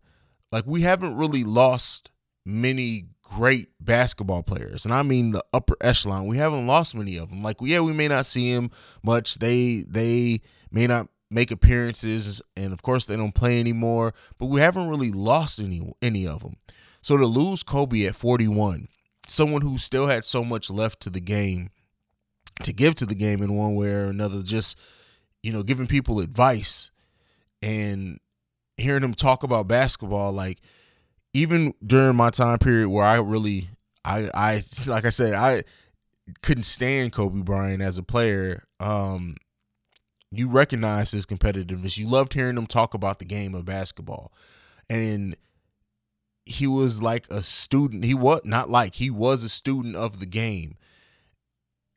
like 0.51 0.65
we 0.65 0.81
haven't 0.81 1.17
really 1.17 1.43
lost 1.43 2.11
many 2.45 3.05
great 3.21 3.69
basketball 3.79 4.43
players 4.43 4.83
and 4.83 4.93
i 4.93 5.01
mean 5.01 5.31
the 5.31 5.43
upper 5.53 5.77
echelon. 5.79 6.25
We 6.25 6.37
haven't 6.37 6.67
lost 6.67 6.95
many 6.95 7.17
of 7.17 7.29
them 7.29 7.43
like 7.43 7.57
yeah 7.61 7.79
we 7.79 7.93
may 7.93 8.07
not 8.07 8.25
see 8.25 8.53
them 8.53 8.71
much. 9.03 9.35
They 9.35 9.85
they 9.87 10.41
may 10.71 10.87
not 10.87 11.07
make 11.29 11.51
appearances 11.51 12.41
and 12.57 12.73
of 12.73 12.81
course 12.81 13.05
they 13.05 13.15
don't 13.15 13.33
play 13.33 13.59
anymore 13.59 14.13
but 14.37 14.47
we 14.47 14.59
haven't 14.59 14.89
really 14.89 15.11
lost 15.11 15.61
any 15.61 15.93
any 16.01 16.27
of 16.27 16.41
them 16.41 16.57
so 17.01 17.15
to 17.15 17.25
lose 17.25 17.63
kobe 17.63 18.05
at 18.05 18.15
41 18.15 18.89
someone 19.29 19.61
who 19.61 19.77
still 19.77 20.07
had 20.07 20.25
so 20.25 20.43
much 20.43 20.69
left 20.69 20.99
to 21.01 21.09
the 21.09 21.21
game 21.21 21.69
to 22.63 22.73
give 22.73 22.95
to 22.95 23.05
the 23.05 23.15
game 23.15 23.41
in 23.41 23.55
one 23.55 23.75
way 23.75 23.89
or 23.89 24.05
another, 24.05 24.43
just, 24.43 24.77
you 25.41 25.51
know, 25.51 25.63
giving 25.63 25.87
people 25.87 26.19
advice 26.19 26.91
and 27.61 28.19
hearing 28.81 29.03
him 29.03 29.13
talk 29.13 29.43
about 29.43 29.67
basketball, 29.67 30.31
like 30.31 30.59
even 31.33 31.73
during 31.85 32.15
my 32.15 32.29
time 32.29 32.59
period 32.59 32.89
where 32.89 33.05
I 33.05 33.15
really 33.15 33.69
I 34.03 34.29
I 34.33 34.63
like 34.87 35.05
I 35.05 35.09
said, 35.09 35.33
I 35.33 35.63
couldn't 36.41 36.63
stand 36.63 37.13
Kobe 37.13 37.41
Bryant 37.41 37.81
as 37.81 37.97
a 37.97 38.03
player. 38.03 38.63
Um 38.79 39.35
you 40.31 40.47
recognize 40.47 41.11
his 41.11 41.25
competitiveness. 41.25 41.97
You 41.97 42.07
loved 42.07 42.33
hearing 42.33 42.57
him 42.57 42.67
talk 42.67 42.93
about 42.93 43.19
the 43.19 43.25
game 43.25 43.53
of 43.53 43.65
basketball. 43.65 44.31
And 44.89 45.35
he 46.45 46.67
was 46.67 47.01
like 47.01 47.25
a 47.29 47.41
student. 47.41 48.05
He 48.05 48.13
was 48.13 48.41
not 48.45 48.69
like 48.69 48.95
he 48.95 49.09
was 49.09 49.43
a 49.43 49.49
student 49.49 49.95
of 49.95 50.19
the 50.19 50.25
game. 50.25 50.77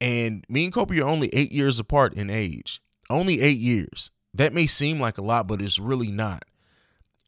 And 0.00 0.44
me 0.48 0.64
and 0.64 0.74
Kobe 0.74 0.98
are 0.98 1.08
only 1.08 1.30
eight 1.32 1.52
years 1.52 1.78
apart 1.78 2.14
in 2.14 2.28
age. 2.28 2.80
Only 3.08 3.40
eight 3.40 3.58
years. 3.58 4.10
That 4.34 4.52
may 4.52 4.66
seem 4.66 4.98
like 4.98 5.16
a 5.16 5.22
lot, 5.22 5.46
but 5.46 5.62
it's 5.62 5.78
really 5.78 6.10
not. 6.10 6.44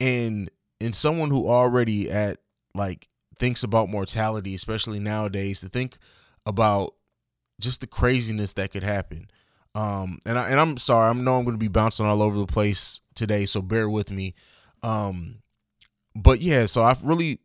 And 0.01 0.51
in 0.81 0.93
someone 0.93 1.31
who 1.31 1.49
already 1.49 2.11
at 2.11 2.39
like 2.75 3.09
thinks 3.39 3.63
about 3.63 3.89
mortality, 3.89 4.55
especially 4.55 5.01
nowadays, 5.01 5.61
to 5.61 5.69
think 5.69 5.99
about 6.45 6.95
just 7.61 7.81
the 7.81 7.87
craziness 7.87 8.55
that 8.55 8.71
could 8.71 8.83
happen. 8.83 9.29
Um, 9.75 10.19
and 10.25 10.39
I 10.39 10.49
and 10.51 10.59
I'm 10.61 10.77
sorry, 10.79 11.11
I 11.11 11.13
know 11.13 11.39
I'm 11.39 11.45
going 11.45 11.55
to 11.55 11.59
be 11.59 11.69
bouncing 11.69 12.07
all 12.07 12.23
over 12.23 12.39
the 12.39 12.47
place 12.47 13.01
today, 13.15 13.47
so 13.47 13.61
bear 13.61 13.89
with 13.89 14.11
me. 14.11 14.35
Um, 14.83 15.43
but 16.15 16.41
yeah, 16.41 16.67
so 16.67 16.83
I've 16.83 17.03
really 17.03 17.41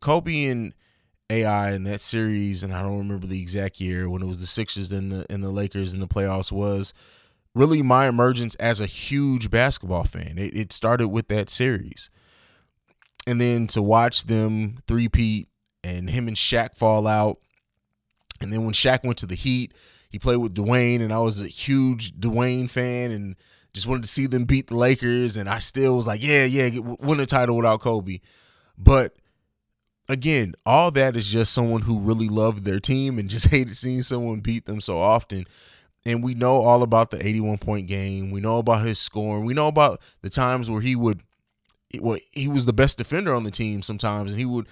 Kobe 0.00 0.44
and 0.46 0.74
AI 1.30 1.72
in 1.72 1.84
that 1.84 2.02
series, 2.02 2.62
and 2.62 2.74
I 2.74 2.82
don't 2.82 2.98
remember 2.98 3.26
the 3.26 3.40
exact 3.40 3.80
year 3.80 4.08
when 4.08 4.22
it 4.22 4.26
was 4.26 4.38
the 4.38 4.46
Sixers 4.46 4.90
and 4.90 5.12
the 5.12 5.26
and 5.30 5.42
the 5.42 5.50
Lakers 5.50 5.94
in 5.94 6.00
the 6.00 6.08
playoffs 6.08 6.50
was 6.50 6.92
really 7.54 7.82
my 7.82 8.08
emergence 8.08 8.54
as 8.56 8.80
a 8.80 8.86
huge 8.86 9.50
basketball 9.50 10.04
fan. 10.04 10.38
It, 10.38 10.56
it 10.56 10.72
started 10.72 11.08
with 11.08 11.28
that 11.28 11.50
series, 11.50 12.10
and 13.26 13.40
then 13.40 13.66
to 13.68 13.82
watch 13.82 14.24
them 14.24 14.78
three-peat 14.86 15.48
and 15.84 16.10
him 16.10 16.28
and 16.28 16.36
Shaq 16.36 16.76
fall 16.76 17.06
out, 17.06 17.38
and 18.40 18.52
then 18.52 18.64
when 18.64 18.74
Shaq 18.74 19.04
went 19.04 19.18
to 19.18 19.26
the 19.26 19.34
Heat, 19.34 19.72
he 20.10 20.18
played 20.18 20.38
with 20.38 20.54
Dwyane, 20.54 21.00
and 21.00 21.12
I 21.12 21.18
was 21.18 21.40
a 21.40 21.48
huge 21.48 22.12
Dwyane 22.12 22.68
fan, 22.68 23.10
and 23.10 23.36
just 23.72 23.86
wanted 23.86 24.02
to 24.02 24.08
see 24.08 24.26
them 24.26 24.44
beat 24.44 24.66
the 24.66 24.76
Lakers, 24.76 25.36
and 25.36 25.48
I 25.48 25.58
still 25.58 25.96
was 25.96 26.06
like, 26.06 26.22
yeah, 26.22 26.44
yeah, 26.44 26.78
win 26.78 27.20
a 27.20 27.26
title 27.26 27.56
without 27.56 27.80
Kobe, 27.80 28.20
but 28.76 29.14
again, 30.08 30.54
all 30.66 30.90
that 30.92 31.16
is 31.16 31.26
just 31.26 31.52
someone 31.52 31.82
who 31.82 31.98
really 31.98 32.28
loved 32.28 32.64
their 32.64 32.80
team 32.80 33.18
and 33.18 33.28
just 33.28 33.48
hated 33.50 33.76
seeing 33.76 34.02
someone 34.02 34.40
beat 34.40 34.66
them 34.66 34.80
so 34.80 34.98
often. 34.98 35.46
And 36.04 36.22
we 36.22 36.34
know 36.34 36.56
all 36.56 36.82
about 36.82 37.10
the 37.10 37.24
81 37.24 37.58
point 37.58 37.86
game. 37.86 38.30
We 38.30 38.40
know 38.40 38.58
about 38.58 38.84
his 38.84 38.98
scoring. 38.98 39.44
We 39.44 39.54
know 39.54 39.68
about 39.68 40.00
the 40.22 40.30
times 40.30 40.68
where 40.68 40.80
he 40.80 40.96
would, 40.96 41.22
well, 42.00 42.18
he 42.32 42.48
was 42.48 42.66
the 42.66 42.72
best 42.72 42.98
defender 42.98 43.34
on 43.34 43.44
the 43.44 43.50
team 43.50 43.82
sometimes, 43.82 44.32
and 44.32 44.40
he 44.40 44.46
would 44.46 44.66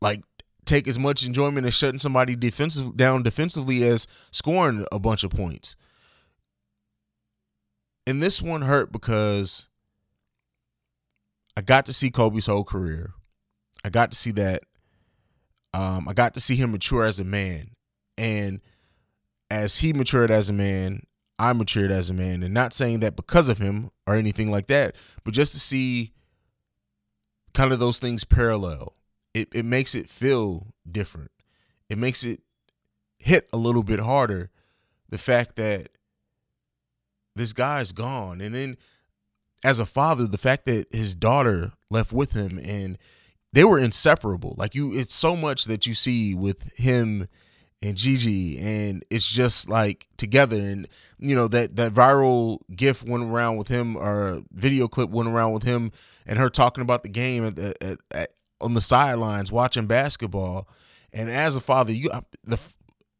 like 0.00 0.22
take 0.64 0.88
as 0.88 0.98
much 0.98 1.26
enjoyment 1.26 1.66
as 1.66 1.74
shutting 1.74 1.98
somebody 1.98 2.34
defensive 2.34 2.96
down 2.96 3.22
defensively 3.22 3.84
as 3.84 4.06
scoring 4.30 4.86
a 4.90 4.98
bunch 4.98 5.24
of 5.24 5.30
points. 5.30 5.76
And 8.06 8.22
this 8.22 8.40
one 8.42 8.62
hurt 8.62 8.92
because 8.92 9.68
I 11.56 11.62
got 11.62 11.86
to 11.86 11.92
see 11.92 12.10
Kobe's 12.10 12.46
whole 12.46 12.64
career. 12.64 13.12
I 13.84 13.90
got 13.90 14.10
to 14.10 14.16
see 14.16 14.32
that. 14.32 14.62
Um, 15.72 16.08
I 16.08 16.12
got 16.12 16.34
to 16.34 16.40
see 16.40 16.56
him 16.56 16.72
mature 16.72 17.04
as 17.04 17.18
a 17.18 17.24
man, 17.24 17.70
and 18.16 18.60
as 19.50 19.78
he 19.78 19.92
matured 19.92 20.30
as 20.30 20.48
a 20.48 20.52
man, 20.52 21.02
I 21.38 21.52
matured 21.52 21.90
as 21.90 22.10
a 22.10 22.14
man. 22.14 22.42
And 22.42 22.54
not 22.54 22.72
saying 22.72 23.00
that 23.00 23.16
because 23.16 23.48
of 23.48 23.58
him 23.58 23.90
or 24.06 24.14
anything 24.14 24.50
like 24.50 24.66
that, 24.66 24.94
but 25.24 25.34
just 25.34 25.52
to 25.52 25.60
see 25.60 26.12
kind 27.54 27.72
of 27.72 27.78
those 27.78 27.98
things 27.98 28.24
parallel. 28.24 28.94
It 29.32 29.48
it 29.54 29.64
makes 29.64 29.94
it 29.94 30.08
feel 30.08 30.68
different. 30.90 31.30
It 31.88 31.98
makes 31.98 32.22
it 32.24 32.40
hit 33.18 33.48
a 33.52 33.56
little 33.56 33.82
bit 33.82 34.00
harder. 34.00 34.50
The 35.08 35.18
fact 35.18 35.56
that 35.56 35.88
this 37.34 37.52
guy's 37.52 37.92
gone, 37.92 38.40
and 38.40 38.54
then 38.54 38.76
as 39.64 39.78
a 39.78 39.86
father, 39.86 40.26
the 40.26 40.38
fact 40.38 40.66
that 40.66 40.92
his 40.92 41.14
daughter 41.14 41.72
left 41.90 42.12
with 42.12 42.32
him 42.32 42.60
and 42.62 42.98
they 43.52 43.64
were 43.64 43.78
inseparable. 43.78 44.54
Like 44.58 44.74
you, 44.74 44.92
it's 44.94 45.14
so 45.14 45.34
much 45.36 45.64
that 45.64 45.86
you 45.86 45.94
see 45.94 46.34
with 46.34 46.76
him 46.76 47.28
and 47.84 47.96
Gigi, 47.96 48.58
and 48.58 49.04
it's 49.10 49.30
just 49.30 49.68
like 49.68 50.08
together. 50.16 50.56
And 50.56 50.88
you 51.18 51.34
know 51.36 51.48
that 51.48 51.76
that 51.76 51.92
viral 51.92 52.58
GIF 52.74 53.04
went 53.04 53.24
around 53.24 53.56
with 53.56 53.68
him, 53.68 53.96
or 53.96 54.42
video 54.52 54.88
clip 54.88 55.10
went 55.10 55.28
around 55.28 55.52
with 55.52 55.62
him 55.62 55.92
and 56.26 56.38
her 56.38 56.48
talking 56.48 56.82
about 56.82 57.02
the 57.02 57.08
game 57.08 57.44
at 57.44 57.56
the, 57.56 57.74
at, 57.80 57.98
at, 58.10 58.34
on 58.60 58.74
the 58.74 58.80
sidelines 58.80 59.52
watching 59.52 59.86
basketball. 59.86 60.68
And 61.12 61.30
as 61.30 61.56
a 61.56 61.60
father, 61.60 61.92
you 61.92 62.10
the 62.42 62.60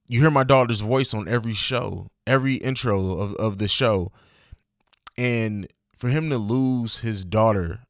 you 0.08 0.20
hear 0.20 0.30
my 0.30 0.44
daughter's 0.44 0.80
voice 0.80 1.14
on 1.14 1.28
every 1.28 1.54
show, 1.54 2.08
every 2.26 2.54
intro 2.54 3.18
of 3.18 3.34
of 3.36 3.58
the 3.58 3.68
show, 3.68 4.12
and 5.16 5.68
for 5.94 6.08
him 6.08 6.28
to 6.30 6.38
lose 6.38 6.98
his 6.98 7.24
daughter 7.24 7.80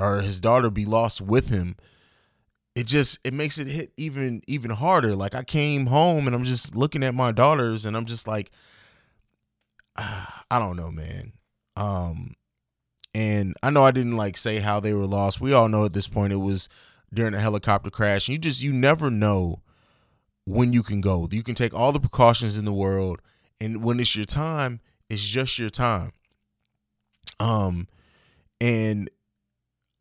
or 0.00 0.20
his 0.20 0.40
daughter 0.40 0.70
be 0.70 0.84
lost 0.84 1.20
with 1.20 1.48
him 1.48 1.76
it 2.74 2.86
just 2.86 3.18
it 3.24 3.34
makes 3.34 3.58
it 3.58 3.66
hit 3.66 3.92
even 3.96 4.42
even 4.46 4.70
harder. 4.70 5.14
Like 5.14 5.34
i 5.34 5.42
came 5.42 5.86
home 5.86 6.26
and 6.26 6.34
i'm 6.34 6.44
just 6.44 6.74
looking 6.74 7.02
at 7.02 7.14
my 7.14 7.32
daughters 7.32 7.84
and 7.84 7.96
i'm 7.96 8.04
just 8.04 8.26
like 8.26 8.50
i 9.96 10.58
don't 10.58 10.76
know 10.76 10.90
man. 10.90 11.32
Um 11.76 12.34
and 13.14 13.54
i 13.62 13.70
know 13.70 13.84
i 13.84 13.90
didn't 13.90 14.16
like 14.16 14.36
say 14.36 14.58
how 14.58 14.80
they 14.80 14.94
were 14.94 15.06
lost. 15.06 15.40
We 15.40 15.52
all 15.52 15.68
know 15.68 15.84
at 15.84 15.92
this 15.92 16.08
point 16.08 16.32
it 16.32 16.36
was 16.36 16.68
during 17.12 17.34
a 17.34 17.40
helicopter 17.40 17.90
crash. 17.90 18.28
You 18.28 18.38
just 18.38 18.62
you 18.62 18.72
never 18.72 19.10
know 19.10 19.60
when 20.46 20.72
you 20.72 20.82
can 20.82 21.00
go. 21.00 21.28
You 21.30 21.42
can 21.42 21.54
take 21.54 21.74
all 21.74 21.92
the 21.92 22.00
precautions 22.00 22.56
in 22.58 22.64
the 22.64 22.72
world 22.72 23.20
and 23.60 23.82
when 23.82 24.00
it's 24.00 24.16
your 24.16 24.24
time 24.24 24.80
it's 25.10 25.26
just 25.26 25.58
your 25.58 25.68
time. 25.68 26.12
Um 27.38 27.86
and 28.62 29.10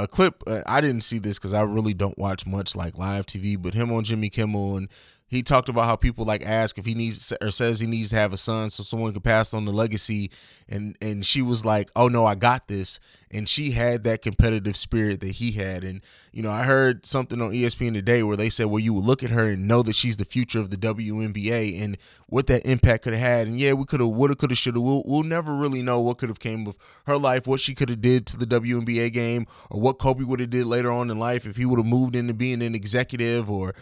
a 0.02 0.08
clip. 0.08 0.44
Uh, 0.48 0.62
I 0.66 0.82
didn't 0.82 1.02
see 1.02 1.20
this 1.20 1.38
because 1.38 1.54
I 1.54 1.62
really 1.62 1.94
don't 1.94 2.18
watch 2.18 2.46
much 2.46 2.76
like 2.76 2.98
live 2.98 3.26
TV, 3.26 3.62
but 3.62 3.74
him 3.74 3.92
on 3.92 4.04
Jimmy 4.04 4.30
Kimmel 4.30 4.78
and 4.78 4.90
he 5.32 5.42
talked 5.42 5.70
about 5.70 5.86
how 5.86 5.96
people 5.96 6.26
like 6.26 6.46
ask 6.46 6.78
if 6.78 6.86
he 6.86 6.94
needs 6.94 7.32
or 7.42 7.52
says 7.52 7.80
he 7.80 7.88
needs 7.88 8.10
to 8.10 8.18
have 8.18 8.34
a 8.34 8.38
son 8.38 8.70
so 8.70 8.84
someone 8.84 9.14
can 9.14 9.22
pass 9.22 9.54
on 9.54 9.64
the 9.64 9.72
legacy. 9.72 10.30
And 10.68 10.98
and 11.02 11.26
she 11.26 11.42
was 11.42 11.64
like 11.64 11.90
oh 11.96 12.10
no 12.10 12.26
i 12.26 12.36
got 12.36 12.68
this. 12.68 13.00
And 13.34 13.48
she 13.48 13.72
had 13.72 14.04
that 14.04 14.22
competitive 14.22 14.76
spirit 14.76 15.22
that 15.22 15.32
he 15.32 15.54
had. 15.54 15.86
And 15.86 16.02
you 16.34 16.44
know 16.44 16.52
i 16.52 16.64
heard 16.64 17.06
something 17.06 17.42
on 17.42 17.52
espn 17.52 17.94
today 17.94 18.24
where 18.24 18.36
they 18.36 18.50
said 18.50 18.66
well 18.66 18.80
you 18.80 18.94
would 18.94 19.06
look 19.06 19.24
at 19.24 19.30
her 19.30 19.52
and 19.52 19.70
know 19.70 19.82
that 19.84 19.96
she's 19.96 20.18
the 20.18 20.26
future 20.26 20.60
of 20.60 20.70
the 20.70 20.76
WNBA 20.76 21.82
and 21.82 21.98
what 22.28 22.48
that 22.48 22.66
impact 22.66 23.06
could 23.06 23.14
have 23.14 23.22
had. 23.22 23.48
And 23.48 23.58
yeah 23.58 23.72
we 23.72 23.86
could 23.86 24.02
have 24.02 24.10
woulda 24.10 24.36
coulda 24.36 24.56
shoulda. 24.56 24.82
We'll, 24.82 25.02
we'll 25.06 25.24
never 25.24 25.56
really 25.56 25.82
know 25.82 26.02
what 26.02 26.18
could 26.18 26.28
have 26.28 26.42
came 26.42 26.68
of 26.68 26.78
her 27.06 27.18
life 27.18 27.48
what 27.48 27.62
she 27.62 27.74
could 27.74 27.88
have 27.88 28.02
did 28.02 28.28
to 28.28 28.38
the 28.38 28.46
WNBA 28.46 29.14
game 29.14 29.48
or 29.70 29.80
what 29.80 29.98
kobe 29.98 30.26
would 30.26 30.42
have 30.42 30.50
did 30.50 30.66
later 30.66 30.92
on 30.92 31.10
in 31.10 31.18
life 31.18 31.46
if 31.46 31.56
he 31.56 31.64
would 31.64 31.80
have 31.80 31.88
moved 31.88 32.18
into 32.18 32.34
being 32.34 32.62
an 32.62 32.76
executive 32.76 33.50
or 33.50 33.74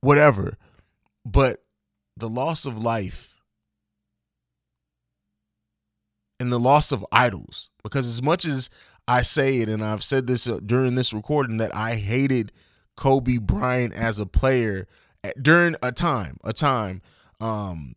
whatever 0.00 0.58
but 1.26 1.64
the 2.16 2.28
loss 2.28 2.64
of 2.64 2.78
life 2.78 3.40
and 6.38 6.52
the 6.52 6.60
loss 6.60 6.92
of 6.92 7.04
idols, 7.10 7.68
because 7.82 8.06
as 8.06 8.22
much 8.22 8.44
as 8.44 8.70
I 9.08 9.22
say 9.22 9.60
it, 9.60 9.68
and 9.68 9.84
I've 9.84 10.04
said 10.04 10.26
this 10.26 10.48
uh, 10.48 10.60
during 10.64 10.94
this 10.94 11.12
recording, 11.12 11.56
that 11.58 11.74
I 11.74 11.96
hated 11.96 12.52
Kobe 12.96 13.38
Bryant 13.38 13.92
as 13.92 14.18
a 14.20 14.26
player 14.26 14.86
during 15.40 15.74
a 15.82 15.90
time, 15.90 16.38
a 16.44 16.52
time, 16.52 17.02
um, 17.40 17.96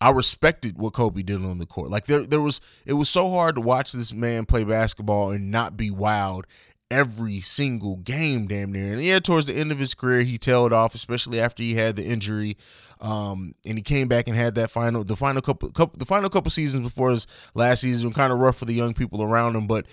I 0.00 0.10
respected 0.10 0.78
what 0.78 0.92
Kobe 0.92 1.22
did 1.22 1.42
on 1.44 1.58
the 1.58 1.66
court. 1.66 1.88
Like 1.90 2.04
there, 2.04 2.20
there 2.20 2.40
was, 2.40 2.60
it 2.86 2.92
was 2.92 3.08
so 3.08 3.30
hard 3.30 3.56
to 3.56 3.62
watch 3.62 3.92
this 3.92 4.12
man 4.12 4.44
play 4.44 4.64
basketball 4.64 5.30
and 5.30 5.50
not 5.50 5.76
be 5.76 5.90
wild 5.90 6.46
every 6.90 7.40
single 7.40 7.96
game, 7.96 8.46
damn 8.46 8.72
near. 8.72 8.92
And 8.92 9.02
yeah, 9.02 9.18
towards 9.18 9.46
the 9.46 9.54
end 9.54 9.72
of 9.72 9.78
his 9.78 9.94
career, 9.94 10.22
he 10.22 10.38
tailed 10.38 10.72
off, 10.72 10.94
especially 10.94 11.40
after 11.40 11.62
he 11.62 11.74
had 11.74 11.96
the 11.96 12.04
injury. 12.04 12.56
Um, 13.00 13.54
and 13.64 13.78
he 13.78 13.82
came 13.82 14.08
back 14.08 14.26
and 14.26 14.36
had 14.36 14.54
that 14.56 14.70
final, 14.70 15.04
the 15.04 15.16
final 15.16 15.40
couple, 15.40 15.70
couple, 15.70 15.98
the 15.98 16.04
final 16.04 16.28
couple 16.28 16.50
seasons 16.50 16.82
before 16.82 17.10
his 17.10 17.26
last 17.54 17.82
season, 17.82 18.12
kind 18.12 18.32
of 18.32 18.38
rough 18.38 18.56
for 18.56 18.64
the 18.64 18.74
young 18.74 18.94
people 18.94 19.22
around 19.22 19.54
him. 19.54 19.66
But 19.66 19.86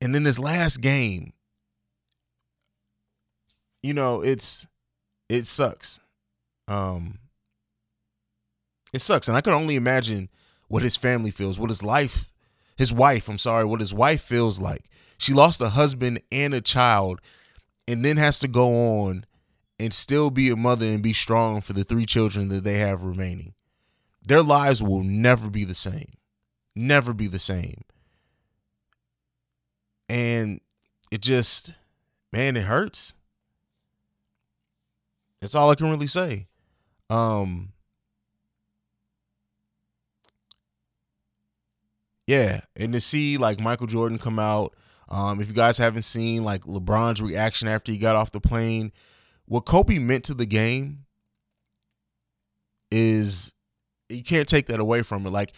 and 0.00 0.14
then 0.14 0.24
his 0.24 0.38
last 0.38 0.80
game, 0.80 1.32
you 3.82 3.94
know, 3.94 4.22
it's 4.22 4.66
it 5.28 5.46
sucks. 5.46 6.00
Um, 6.68 7.18
it 8.92 9.00
sucks, 9.00 9.28
and 9.28 9.36
I 9.36 9.40
can 9.40 9.52
only 9.52 9.76
imagine 9.76 10.28
what 10.68 10.82
his 10.82 10.96
family 10.96 11.30
feels, 11.30 11.58
what 11.58 11.70
his 11.70 11.82
life, 11.82 12.29
his 12.80 12.94
wife, 12.94 13.28
I'm 13.28 13.36
sorry, 13.36 13.66
what 13.66 13.80
his 13.80 13.92
wife 13.92 14.22
feels 14.22 14.58
like 14.58 14.86
she 15.18 15.34
lost 15.34 15.60
a 15.60 15.68
husband 15.68 16.22
and 16.32 16.54
a 16.54 16.62
child 16.62 17.20
and 17.86 18.02
then 18.02 18.16
has 18.16 18.38
to 18.38 18.48
go 18.48 19.02
on 19.02 19.26
and 19.78 19.92
still 19.92 20.30
be 20.30 20.48
a 20.48 20.56
mother 20.56 20.86
and 20.86 21.02
be 21.02 21.12
strong 21.12 21.60
for 21.60 21.74
the 21.74 21.84
three 21.84 22.06
children 22.06 22.48
that 22.48 22.64
they 22.64 22.78
have 22.78 23.02
remaining. 23.02 23.52
Their 24.26 24.42
lives 24.42 24.82
will 24.82 25.04
never 25.04 25.50
be 25.50 25.64
the 25.64 25.74
same. 25.74 26.14
Never 26.74 27.12
be 27.12 27.26
the 27.26 27.38
same. 27.38 27.82
And 30.08 30.62
it 31.10 31.20
just, 31.20 31.74
man, 32.32 32.56
it 32.56 32.64
hurts. 32.64 33.12
That's 35.42 35.54
all 35.54 35.68
I 35.68 35.74
can 35.74 35.90
really 35.90 36.06
say. 36.06 36.46
Um, 37.10 37.72
yeah, 42.30 42.60
and 42.76 42.92
to 42.92 43.00
see 43.00 43.38
like 43.38 43.58
Michael 43.58 43.88
Jordan 43.88 44.18
come 44.18 44.38
out 44.38 44.74
um, 45.10 45.40
if 45.40 45.48
you 45.48 45.54
guys 45.54 45.76
haven't 45.76 46.02
seen 46.02 46.44
like 46.44 46.62
LeBron's 46.62 47.20
reaction 47.20 47.66
after 47.66 47.90
he 47.90 47.98
got 47.98 48.14
off 48.14 48.30
the 48.30 48.40
plane, 48.40 48.92
what 49.46 49.62
Kobe 49.62 49.98
meant 49.98 50.24
to 50.24 50.34
the 50.34 50.46
game 50.46 51.06
is 52.92 53.52
you 54.08 54.22
can't 54.22 54.48
take 54.48 54.66
that 54.66 54.78
away 54.78 55.02
from 55.02 55.26
it. 55.26 55.30
Like, 55.30 55.52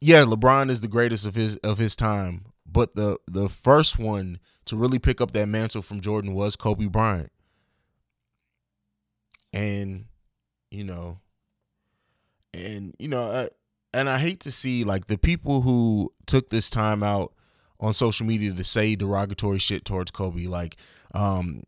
yeah, 0.00 0.24
LeBron 0.24 0.68
is 0.68 0.82
the 0.82 0.88
greatest 0.88 1.24
of 1.24 1.34
his 1.34 1.56
of 1.58 1.78
his 1.78 1.96
time, 1.96 2.44
but 2.70 2.94
the 2.94 3.18
the 3.26 3.48
first 3.48 3.98
one 3.98 4.38
to 4.66 4.76
really 4.76 4.98
pick 4.98 5.22
up 5.22 5.32
that 5.32 5.48
mantle 5.48 5.80
from 5.80 6.00
Jordan 6.00 6.34
was 6.34 6.54
Kobe 6.54 6.86
Bryant. 6.86 7.32
And 9.54 10.04
you 10.70 10.84
know, 10.84 11.20
and 12.52 12.94
you 12.98 13.08
know, 13.08 13.30
uh, 13.30 13.48
and 13.92 14.08
I 14.08 14.18
hate 14.18 14.40
to 14.40 14.52
see 14.52 14.84
like 14.84 15.06
the 15.06 15.18
people 15.18 15.62
who 15.62 16.12
took 16.26 16.50
this 16.50 16.70
time 16.70 17.02
out 17.02 17.32
on 17.80 17.92
social 17.92 18.26
media 18.26 18.52
to 18.52 18.64
say 18.64 18.96
derogatory 18.96 19.58
shit 19.58 19.84
towards 19.84 20.10
Kobe. 20.10 20.46
Like 20.46 20.76
um, 21.14 21.62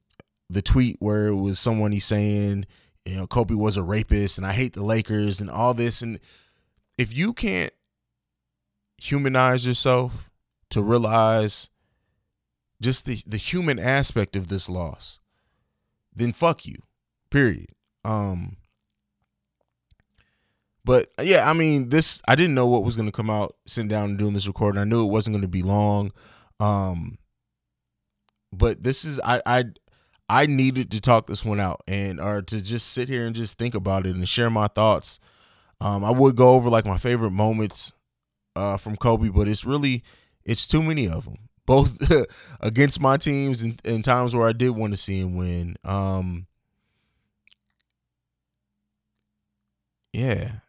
the 0.48 0.62
tweet 0.62 0.96
where 0.98 1.28
it 1.28 1.36
was 1.36 1.58
someone 1.58 1.92
he's 1.92 2.04
saying, 2.04 2.66
you 3.04 3.16
know, 3.16 3.26
Kobe 3.26 3.54
was 3.54 3.76
a 3.76 3.82
rapist 3.82 4.36
and 4.36 4.46
I 4.46 4.52
hate 4.52 4.74
the 4.74 4.84
Lakers 4.84 5.40
and 5.40 5.50
all 5.50 5.72
this. 5.74 6.02
And 6.02 6.18
if 6.98 7.16
you 7.16 7.32
can't 7.32 7.72
humanize 9.00 9.66
yourself 9.66 10.30
to 10.70 10.82
realize 10.82 11.70
just 12.82 13.06
the, 13.06 13.22
the 13.26 13.36
human 13.36 13.78
aspect 13.78 14.36
of 14.36 14.48
this 14.48 14.68
loss, 14.68 15.20
then 16.14 16.32
fuck 16.32 16.66
you. 16.66 16.76
Period. 17.30 17.68
Um 18.04 18.56
but 20.84 21.10
yeah, 21.22 21.48
I 21.48 21.52
mean, 21.52 21.88
this 21.90 22.22
I 22.26 22.34
didn't 22.34 22.54
know 22.54 22.66
what 22.66 22.84
was 22.84 22.96
gonna 22.96 23.12
come 23.12 23.30
out 23.30 23.56
sitting 23.66 23.88
down 23.88 24.10
and 24.10 24.18
doing 24.18 24.32
this 24.32 24.46
recording. 24.46 24.80
I 24.80 24.84
knew 24.84 25.04
it 25.04 25.12
wasn't 25.12 25.36
gonna 25.36 25.48
be 25.48 25.62
long. 25.62 26.12
Um 26.58 27.18
but 28.52 28.82
this 28.82 29.04
is 29.04 29.20
I 29.24 29.42
I 29.46 29.64
I 30.28 30.46
needed 30.46 30.90
to 30.92 31.00
talk 31.00 31.26
this 31.26 31.44
one 31.44 31.60
out 31.60 31.82
and 31.88 32.20
or 32.20 32.42
to 32.42 32.62
just 32.62 32.88
sit 32.92 33.08
here 33.08 33.26
and 33.26 33.34
just 33.34 33.58
think 33.58 33.74
about 33.74 34.06
it 34.06 34.16
and 34.16 34.28
share 34.28 34.50
my 34.50 34.68
thoughts. 34.68 35.18
Um 35.80 36.04
I 36.04 36.10
would 36.10 36.36
go 36.36 36.50
over 36.50 36.70
like 36.70 36.86
my 36.86 36.98
favorite 36.98 37.32
moments 37.32 37.92
uh 38.56 38.76
from 38.76 38.96
Kobe, 38.96 39.28
but 39.28 39.48
it's 39.48 39.64
really 39.64 40.02
it's 40.44 40.66
too 40.66 40.82
many 40.82 41.08
of 41.08 41.24
them. 41.24 41.36
Both 41.66 42.00
against 42.60 43.00
my 43.00 43.16
teams 43.16 43.62
and, 43.62 43.80
and 43.84 44.04
times 44.04 44.34
where 44.34 44.48
I 44.48 44.52
did 44.52 44.70
want 44.70 44.92
to 44.92 44.96
see 44.96 45.20
him 45.20 45.36
win. 45.36 45.76
Um 45.84 46.46
yeah 50.12 50.60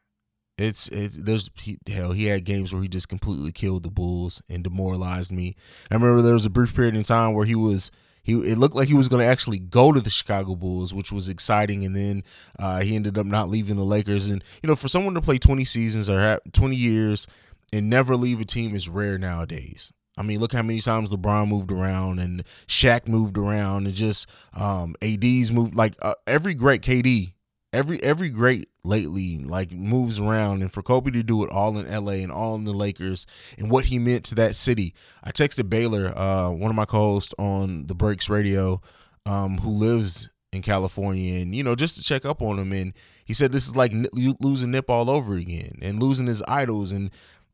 it's 0.61 0.87
it's 0.89 1.17
there's 1.17 1.49
he, 1.59 1.77
hell 1.87 2.11
he 2.11 2.25
had 2.25 2.45
games 2.45 2.73
where 2.73 2.81
he 2.81 2.87
just 2.87 3.09
completely 3.09 3.51
killed 3.51 3.83
the 3.83 3.89
Bulls 3.91 4.41
and 4.49 4.63
demoralized 4.63 5.31
me. 5.31 5.55
I 5.89 5.95
remember 5.95 6.21
there 6.21 6.33
was 6.33 6.45
a 6.45 6.51
brief 6.51 6.75
period 6.75 6.95
in 6.95 7.03
time 7.03 7.33
where 7.33 7.45
he 7.45 7.55
was 7.55 7.91
he 8.23 8.33
it 8.33 8.57
looked 8.57 8.75
like 8.75 8.87
he 8.87 8.93
was 8.93 9.09
going 9.09 9.21
to 9.21 9.25
actually 9.25 9.59
go 9.59 9.91
to 9.91 9.99
the 9.99 10.09
Chicago 10.09 10.55
Bulls, 10.55 10.93
which 10.93 11.11
was 11.11 11.29
exciting, 11.29 11.83
and 11.85 11.95
then 11.95 12.23
uh, 12.59 12.81
he 12.81 12.95
ended 12.95 13.17
up 13.17 13.25
not 13.25 13.49
leaving 13.49 13.75
the 13.75 13.83
Lakers. 13.83 14.29
And 14.29 14.43
you 14.61 14.67
know, 14.67 14.75
for 14.75 14.87
someone 14.87 15.15
to 15.15 15.21
play 15.21 15.37
20 15.37 15.65
seasons 15.65 16.09
or 16.09 16.19
have 16.19 16.39
20 16.53 16.75
years 16.75 17.27
and 17.73 17.89
never 17.89 18.15
leave 18.15 18.39
a 18.39 18.45
team 18.45 18.75
is 18.75 18.89
rare 18.89 19.17
nowadays. 19.17 19.91
I 20.17 20.23
mean, 20.23 20.39
look 20.39 20.51
how 20.51 20.61
many 20.61 20.81
times 20.81 21.09
LeBron 21.09 21.47
moved 21.47 21.71
around 21.71 22.19
and 22.19 22.43
Shaq 22.67 23.07
moved 23.07 23.37
around 23.37 23.87
and 23.87 23.95
just 23.95 24.29
um, 24.53 24.93
AD's 25.01 25.51
moved 25.51 25.73
like 25.75 25.95
uh, 26.01 26.13
every 26.27 26.53
great 26.53 26.81
KD 26.81 27.33
every 27.73 28.01
every 28.03 28.29
great 28.29 28.69
lately 28.83 29.37
like 29.37 29.71
moves 29.71 30.19
around 30.19 30.61
and 30.61 30.71
for 30.71 30.81
Kobe 30.81 31.11
to 31.11 31.23
do 31.23 31.43
it 31.43 31.51
all 31.51 31.77
in 31.77 31.87
LA 31.87 32.13
and 32.13 32.31
all 32.31 32.55
in 32.55 32.63
the 32.63 32.73
Lakers 32.73 33.27
and 33.57 33.69
what 33.69 33.85
he 33.85 33.99
meant 33.99 34.25
to 34.25 34.35
that 34.35 34.55
city. 34.55 34.93
I 35.23 35.31
texted 35.31 35.69
Baylor, 35.69 36.13
uh, 36.17 36.49
one 36.49 36.71
of 36.71 36.75
my 36.75 36.85
co-hosts 36.85 37.33
on 37.37 37.87
the 37.87 37.95
Breaks 37.95 38.29
Radio, 38.29 38.81
um, 39.25 39.59
who 39.59 39.69
lives 39.69 40.29
in 40.51 40.61
California 40.61 41.41
and 41.41 41.55
you 41.55 41.63
know 41.63 41.75
just 41.75 41.95
to 41.95 42.03
check 42.03 42.25
up 42.25 42.41
on 42.41 42.59
him 42.59 42.73
and 42.73 42.93
he 43.23 43.33
said 43.33 43.53
this 43.53 43.67
is 43.67 43.75
like 43.75 43.93
losing 44.13 44.71
Nip 44.71 44.89
all 44.89 45.09
over 45.09 45.35
again 45.35 45.79
and 45.81 46.01
losing 46.03 46.27
his 46.27 46.43
idols 46.45 46.91
and 46.91 47.09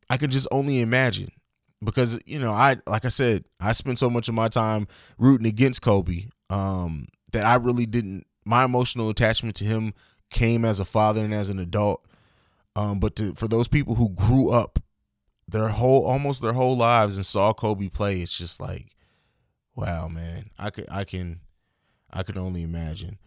I 0.09 0.17
can 0.17 0.31
just 0.31 0.47
only 0.51 0.81
imagine 0.81 1.29
because 1.83 2.19
you 2.25 2.39
know 2.39 2.53
I 2.53 2.77
like 2.87 3.05
I 3.05 3.09
said 3.09 3.45
I 3.59 3.73
spent 3.73 3.99
so 3.99 4.09
much 4.09 4.27
of 4.29 4.33
my 4.33 4.47
time 4.47 4.87
rooting 5.19 5.45
against 5.45 5.83
Kobe 5.83 6.25
um, 6.49 7.07
that 7.33 7.45
I 7.45 7.55
really 7.55 7.85
didn't 7.85 8.25
my 8.45 8.63
emotional 8.63 9.09
attachment 9.09 9.55
to 9.57 9.65
him 9.65 9.93
came 10.29 10.65
as 10.65 10.79
a 10.79 10.85
father 10.85 11.23
and 11.23 11.33
as 11.33 11.49
an 11.49 11.59
adult. 11.59 12.05
Um, 12.75 12.99
but 12.99 13.15
to, 13.17 13.33
for 13.33 13.47
those 13.47 13.67
people 13.67 13.95
who 13.95 14.09
grew 14.09 14.51
up 14.51 14.79
their 15.47 15.69
whole 15.69 16.05
almost 16.05 16.41
their 16.41 16.53
whole 16.53 16.77
lives 16.77 17.15
and 17.15 17.25
saw 17.25 17.53
Kobe 17.53 17.87
play, 17.87 18.19
it's 18.19 18.37
just 18.37 18.59
like, 18.59 18.95
wow, 19.75 20.07
man. 20.07 20.49
I 20.59 20.69
could 20.69 20.87
I 20.91 21.03
can 21.03 21.39
I 22.11 22.23
could 22.23 22.37
only 22.37 22.61
imagine. 22.63 23.17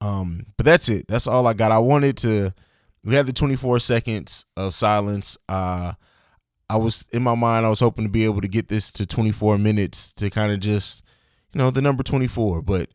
Um, 0.00 0.46
but 0.56 0.66
that's 0.66 0.88
it. 0.88 1.06
That's 1.08 1.26
all 1.26 1.46
I 1.46 1.52
got. 1.52 1.72
I 1.72 1.78
wanted 1.78 2.16
to 2.18 2.52
we 3.04 3.14
had 3.14 3.26
the 3.26 3.32
24 3.32 3.78
seconds 3.78 4.44
of 4.56 4.74
silence. 4.74 5.38
Uh 5.48 5.92
I 6.68 6.76
was 6.76 7.06
in 7.12 7.22
my 7.22 7.34
mind, 7.34 7.64
I 7.64 7.68
was 7.68 7.80
hoping 7.80 8.04
to 8.04 8.10
be 8.10 8.24
able 8.24 8.40
to 8.40 8.48
get 8.48 8.68
this 8.68 8.90
to 8.92 9.06
24 9.06 9.58
minutes 9.58 10.12
to 10.14 10.30
kind 10.30 10.50
of 10.50 10.60
just, 10.60 11.04
you 11.52 11.58
know, 11.58 11.70
the 11.70 11.82
number 11.82 12.02
24. 12.02 12.62
But 12.62 12.90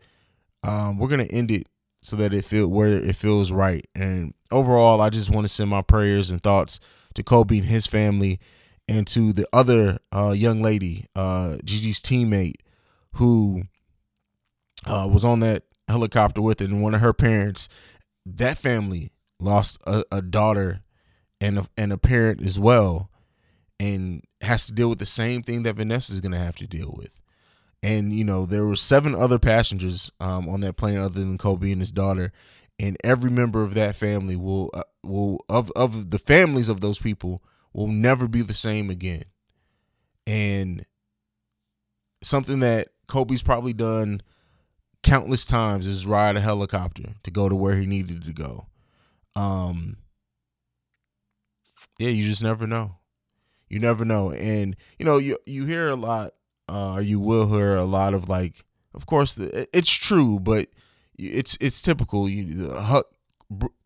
um, 0.64 0.98
we're 0.98 1.08
gonna 1.08 1.24
end 1.24 1.52
it 1.52 1.68
so 2.02 2.16
that 2.16 2.34
it 2.34 2.46
feel 2.46 2.68
where 2.68 2.88
it 2.88 3.16
feels 3.16 3.52
right. 3.52 3.86
And 3.96 4.34
overall, 4.50 5.02
I 5.02 5.10
just 5.10 5.30
want 5.30 5.46
to 5.46 5.54
send 5.54 5.70
my 5.70 5.82
prayers 5.82 6.30
and 6.30 6.42
thoughts 6.42 6.80
to 7.14 7.24
Kobe 7.24 7.58
and 7.58 7.68
his 7.68 7.88
family, 7.88 8.40
and 8.88 9.06
to 9.08 9.32
the 9.34 9.48
other 9.54 10.00
uh, 10.12 10.32
young 10.32 10.62
lady, 10.62 11.06
uh, 11.16 11.58
Gigi's 11.64 12.02
teammate, 12.02 12.56
who 13.14 13.64
uh, 14.86 15.08
was 15.12 15.24
on 15.24 15.40
that 15.42 15.64
helicopter 15.88 16.42
with 16.42 16.62
it, 16.62 16.70
and 16.70 16.82
one 16.82 16.96
of 16.96 17.02
her 17.02 17.14
parents. 17.14 17.70
That 18.26 18.58
family 18.58 19.12
lost 19.40 19.82
a, 19.86 20.04
a 20.12 20.22
daughter 20.22 20.82
and 21.40 21.60
a, 21.60 21.66
and 21.78 21.92
a 21.92 21.98
parent 21.98 22.42
as 22.42 22.60
well, 22.60 23.10
and 23.80 24.24
has 24.42 24.68
to 24.68 24.74
deal 24.74 24.90
with 24.90 25.00
the 25.00 25.06
same 25.06 25.44
thing 25.44 25.64
that 25.64 25.76
Vanessa 25.76 26.14
is 26.14 26.22
going 26.22 26.32
to 26.32 26.40
have 26.40 26.56
to 26.58 26.68
deal 26.68 26.94
with 26.98 27.21
and 27.84 28.14
you 28.14 28.24
know 28.24 28.46
there 28.46 28.66
were 28.66 28.76
seven 28.76 29.16
other 29.16 29.40
passengers 29.40 30.12
um, 30.20 30.48
on 30.48 30.62
that 30.62 30.78
plane 30.78 30.98
other 30.98 31.20
than 31.20 31.38
Kobe 31.38 31.72
and 31.72 31.82
his 31.82 31.92
daughter, 31.92 32.32
and 32.80 32.98
every 33.04 33.32
member 33.32 33.64
of 33.64 33.74
that 33.74 33.96
family 33.96 34.36
will 34.36 34.70
uh, 34.74 34.84
will 35.04 35.44
of 35.50 35.72
of 35.76 36.12
the 36.12 36.20
families 36.20 36.70
of 36.70 36.82
those 36.82 37.00
people 37.00 37.44
will 37.74 37.88
never 37.88 38.28
be 38.28 38.42
the 38.42 38.54
same 38.54 38.90
again, 38.90 39.26
and 40.28 40.86
something 42.22 42.60
that 42.60 42.90
Kobe's 43.08 43.42
probably 43.44 43.74
done 43.74 44.22
countless 45.04 45.46
times 45.46 45.88
is 45.88 46.06
ride 46.06 46.38
a 46.38 46.42
helicopter 46.42 47.16
to 47.24 47.32
go 47.32 47.50
to 47.50 47.56
where 47.56 47.76
he 47.76 47.88
needed 47.88 48.24
to 48.26 48.34
go. 48.34 48.68
Um, 49.36 49.98
yeah, 51.98 52.10
you 52.10 52.24
just 52.24 52.44
never 52.44 52.68
know. 52.68 52.98
You 53.70 53.80
never 53.80 54.06
know, 54.06 54.32
and 54.32 54.76
you 55.00 55.06
know 55.06 55.18
you 55.18 55.38
you 55.46 55.66
hear 55.66 55.90
a 55.90 55.96
lot 55.96 56.34
uh, 56.72 57.00
you 57.00 57.20
will 57.20 57.48
hear 57.54 57.76
a 57.76 57.84
lot 57.84 58.14
of 58.14 58.30
like, 58.30 58.64
of 58.94 59.06
course, 59.06 59.38
it's 59.38 59.94
true, 59.94 60.40
but 60.40 60.68
it's 61.18 61.58
it's 61.60 61.82
typical. 61.82 62.30
You 62.30 62.70
uh, 62.72 63.02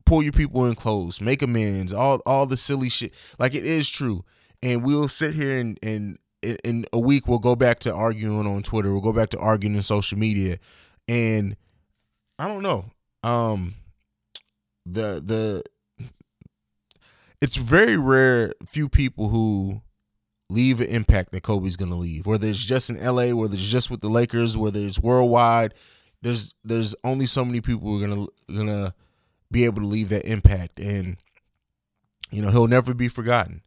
pull 0.05 0.21
your 0.21 0.31
people 0.31 0.67
in 0.67 0.75
close, 0.75 1.19
make 1.19 1.41
amends, 1.41 1.93
all 1.93 2.21
all 2.27 2.45
the 2.45 2.57
silly 2.57 2.89
shit. 2.89 3.13
Like 3.39 3.55
it 3.55 3.65
is 3.65 3.89
true, 3.89 4.23
and 4.61 4.83
we'll 4.83 5.07
sit 5.07 5.33
here 5.33 5.59
and 5.59 5.79
and 5.81 6.19
in 6.63 6.85
a 6.93 6.99
week 6.99 7.27
we'll 7.27 7.39
go 7.39 7.55
back 7.55 7.79
to 7.79 7.93
arguing 7.93 8.45
on 8.45 8.61
Twitter. 8.61 8.91
We'll 8.91 9.01
go 9.01 9.13
back 9.13 9.29
to 9.29 9.39
arguing 9.39 9.75
in 9.75 9.81
social 9.81 10.19
media, 10.19 10.59
and 11.07 11.57
I 12.37 12.47
don't 12.47 12.61
know. 12.61 12.91
Um, 13.23 13.73
the 14.85 15.21
the 15.25 15.63
it's 17.41 17.55
very 17.57 17.97
rare. 17.97 18.53
Few 18.67 18.89
people 18.89 19.29
who 19.29 19.81
leave 20.49 20.79
an 20.79 20.87
impact 20.87 21.31
that 21.31 21.43
Kobe's 21.43 21.75
gonna 21.75 21.95
leave. 21.95 22.25
Whether 22.25 22.47
it's 22.47 22.63
just 22.63 22.89
in 22.89 23.03
LA, 23.03 23.31
whether 23.31 23.55
it's 23.55 23.69
just 23.69 23.89
with 23.89 24.01
the 24.01 24.09
Lakers, 24.09 24.57
whether 24.57 24.79
it's 24.79 24.99
worldwide, 24.99 25.73
there's 26.21 26.53
there's 26.63 26.95
only 27.03 27.25
so 27.25 27.43
many 27.45 27.61
people 27.61 27.87
who 27.87 28.03
are 28.03 28.07
gonna 28.07 28.27
gonna 28.55 28.93
be 29.51 29.65
able 29.65 29.81
to 29.81 29.87
leave 29.87 30.09
that 30.09 30.25
impact, 30.25 30.79
and 30.79 31.17
you 32.31 32.41
know 32.41 32.49
he'll 32.49 32.67
never 32.67 32.93
be 32.93 33.07
forgotten, 33.07 33.61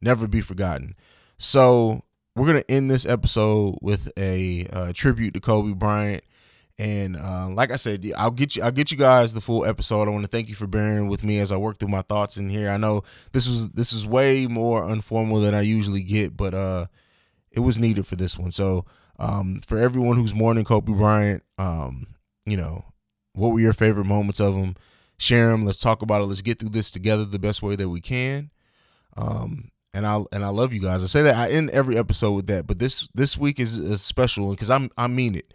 never 0.00 0.26
be 0.26 0.40
forgotten. 0.40 0.94
So 1.38 2.02
we're 2.34 2.46
gonna 2.46 2.64
end 2.68 2.90
this 2.90 3.06
episode 3.06 3.78
with 3.80 4.12
a 4.16 4.66
uh, 4.72 4.92
tribute 4.92 5.34
to 5.34 5.40
Kobe 5.40 5.72
Bryant. 5.72 6.24
And 6.78 7.16
uh, 7.16 7.48
like 7.50 7.70
I 7.70 7.76
said, 7.76 8.04
I'll 8.16 8.32
get 8.32 8.56
you. 8.56 8.62
I'll 8.62 8.72
get 8.72 8.90
you 8.90 8.98
guys 8.98 9.32
the 9.32 9.40
full 9.40 9.64
episode. 9.64 10.08
I 10.08 10.10
want 10.10 10.24
to 10.24 10.30
thank 10.30 10.48
you 10.48 10.56
for 10.56 10.66
bearing 10.66 11.08
with 11.08 11.22
me 11.22 11.38
as 11.38 11.52
I 11.52 11.56
work 11.56 11.78
through 11.78 11.88
my 11.88 12.02
thoughts 12.02 12.36
in 12.36 12.48
here. 12.48 12.68
I 12.68 12.76
know 12.76 13.04
this 13.32 13.48
was 13.48 13.70
this 13.70 13.92
is 13.92 14.06
way 14.06 14.48
more 14.48 14.88
informal 14.90 15.38
than 15.40 15.54
I 15.54 15.60
usually 15.60 16.02
get, 16.02 16.36
but 16.36 16.52
uh, 16.52 16.86
it 17.52 17.60
was 17.60 17.78
needed 17.78 18.06
for 18.06 18.16
this 18.16 18.36
one. 18.36 18.50
So 18.50 18.84
um, 19.20 19.60
for 19.64 19.78
everyone 19.78 20.16
who's 20.16 20.34
mourning 20.34 20.64
Kobe 20.64 20.92
Bryant, 20.92 21.44
um, 21.58 22.08
you 22.44 22.56
know, 22.56 22.84
what 23.34 23.50
were 23.50 23.60
your 23.60 23.72
favorite 23.72 24.06
moments 24.06 24.40
of 24.40 24.56
him? 24.56 24.74
Share 25.16 25.50
them. 25.52 25.64
Let's 25.64 25.80
talk 25.80 26.02
about 26.02 26.22
it. 26.22 26.26
Let's 26.26 26.42
get 26.42 26.58
through 26.58 26.70
this 26.70 26.90
together 26.90 27.24
the 27.24 27.38
best 27.38 27.62
way 27.62 27.76
that 27.76 27.88
we 27.88 28.00
can. 28.00 28.50
Um, 29.16 29.70
and 29.92 30.04
I 30.06 30.22
and 30.32 30.44
I 30.44 30.48
love 30.48 30.72
you 30.72 30.80
guys. 30.80 31.04
I 31.04 31.06
say 31.06 31.22
that 31.22 31.36
I 31.36 31.50
end 31.50 31.70
every 31.70 31.96
episode 31.96 32.32
with 32.32 32.48
that, 32.48 32.66
but 32.66 32.80
this 32.80 33.08
this 33.14 33.38
week 33.38 33.60
is 33.60 33.78
a 33.78 33.96
special 33.96 34.46
one 34.46 34.54
because 34.54 34.70
I'm 34.70 34.90
I 34.98 35.06
mean 35.06 35.36
it. 35.36 35.54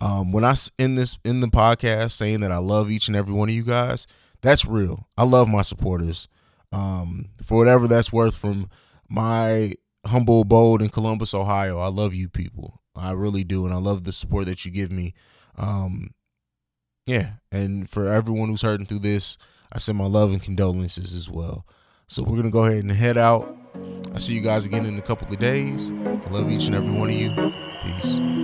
Um, 0.00 0.32
when 0.32 0.44
I 0.44 0.54
in 0.78 0.96
this 0.96 1.18
in 1.24 1.40
the 1.40 1.46
podcast 1.46 2.12
saying 2.12 2.40
that 2.40 2.52
I 2.52 2.58
love 2.58 2.90
each 2.90 3.08
and 3.08 3.16
every 3.16 3.32
one 3.32 3.48
of 3.48 3.54
you 3.54 3.64
guys, 3.64 4.06
that's 4.42 4.64
real. 4.64 5.08
I 5.16 5.24
love 5.24 5.48
my 5.48 5.62
supporters. 5.62 6.28
Um, 6.72 7.28
for 7.42 7.56
whatever 7.56 7.86
that's 7.86 8.12
worth, 8.12 8.36
from 8.36 8.68
my 9.08 9.72
humble 10.06 10.42
abode 10.42 10.82
in 10.82 10.88
Columbus, 10.88 11.32
Ohio, 11.32 11.78
I 11.78 11.88
love 11.88 12.14
you 12.14 12.28
people. 12.28 12.80
I 12.96 13.12
really 13.12 13.44
do, 13.44 13.64
and 13.64 13.74
I 13.74 13.78
love 13.78 14.04
the 14.04 14.12
support 14.12 14.46
that 14.46 14.64
you 14.64 14.70
give 14.70 14.90
me. 14.90 15.14
Um, 15.56 16.10
yeah, 17.06 17.34
and 17.52 17.88
for 17.88 18.08
everyone 18.08 18.48
who's 18.48 18.62
hurting 18.62 18.86
through 18.86 19.00
this, 19.00 19.38
I 19.72 19.78
send 19.78 19.98
my 19.98 20.06
love 20.06 20.30
and 20.30 20.42
condolences 20.42 21.14
as 21.14 21.30
well. 21.30 21.66
So 22.08 22.22
we're 22.22 22.36
gonna 22.36 22.50
go 22.50 22.64
ahead 22.64 22.82
and 22.82 22.92
head 22.92 23.16
out. 23.16 23.56
I'll 24.12 24.20
see 24.20 24.34
you 24.34 24.40
guys 24.40 24.66
again 24.66 24.86
in 24.86 24.98
a 24.98 25.02
couple 25.02 25.28
of 25.28 25.38
days. 25.38 25.90
I 25.90 26.30
love 26.30 26.50
each 26.50 26.66
and 26.66 26.74
every 26.74 26.92
one 26.92 27.08
of 27.08 27.14
you. 27.14 27.30
Peace. 27.82 28.43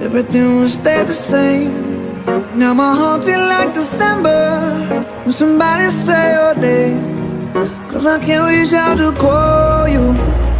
everything 0.00 0.56
will 0.56 0.68
stay 0.68 1.04
the 1.04 1.12
same. 1.12 2.24
Now 2.58 2.74
my 2.74 2.94
heart 2.94 3.24
feel 3.24 3.40
like 3.54 3.74
December 3.74 4.40
when 5.24 5.32
somebody 5.32 5.90
say 5.90 6.32
your 6.34 6.54
name. 6.54 7.52
Cause 7.90 8.06
I 8.06 8.18
can't 8.18 8.44
reach 8.48 8.72
out 8.72 8.96
to 8.98 9.12
call 9.18 9.88
you, 9.88 10.14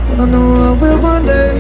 but 0.09 0.21
I 0.21 0.27
know 0.27 0.49
I 0.69 0.73
will 0.81 1.01
one 1.01 1.27
day. 1.27 1.57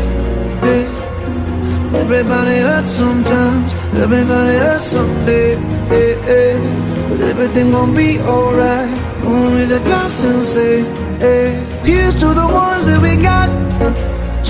Yeah. 0.66 2.00
Everybody 2.02 2.58
hurts 2.58 2.92
sometimes, 2.92 3.72
everybody 3.94 4.56
hurts 4.58 4.86
someday. 4.86 5.56
But 5.88 7.20
everything 7.32 7.70
gon' 7.72 7.94
be 7.94 8.18
alright. 8.20 8.90
Gonna 9.22 9.56
raise 9.56 9.72
a 9.72 9.80
glass 9.80 10.24
and 10.24 10.42
say, 10.42 10.82
hey. 11.18 11.66
Here's 11.84 12.14
to 12.14 12.28
the 12.40 12.46
ones 12.46 12.86
that 12.86 13.00
we 13.02 13.20
got. 13.20 13.48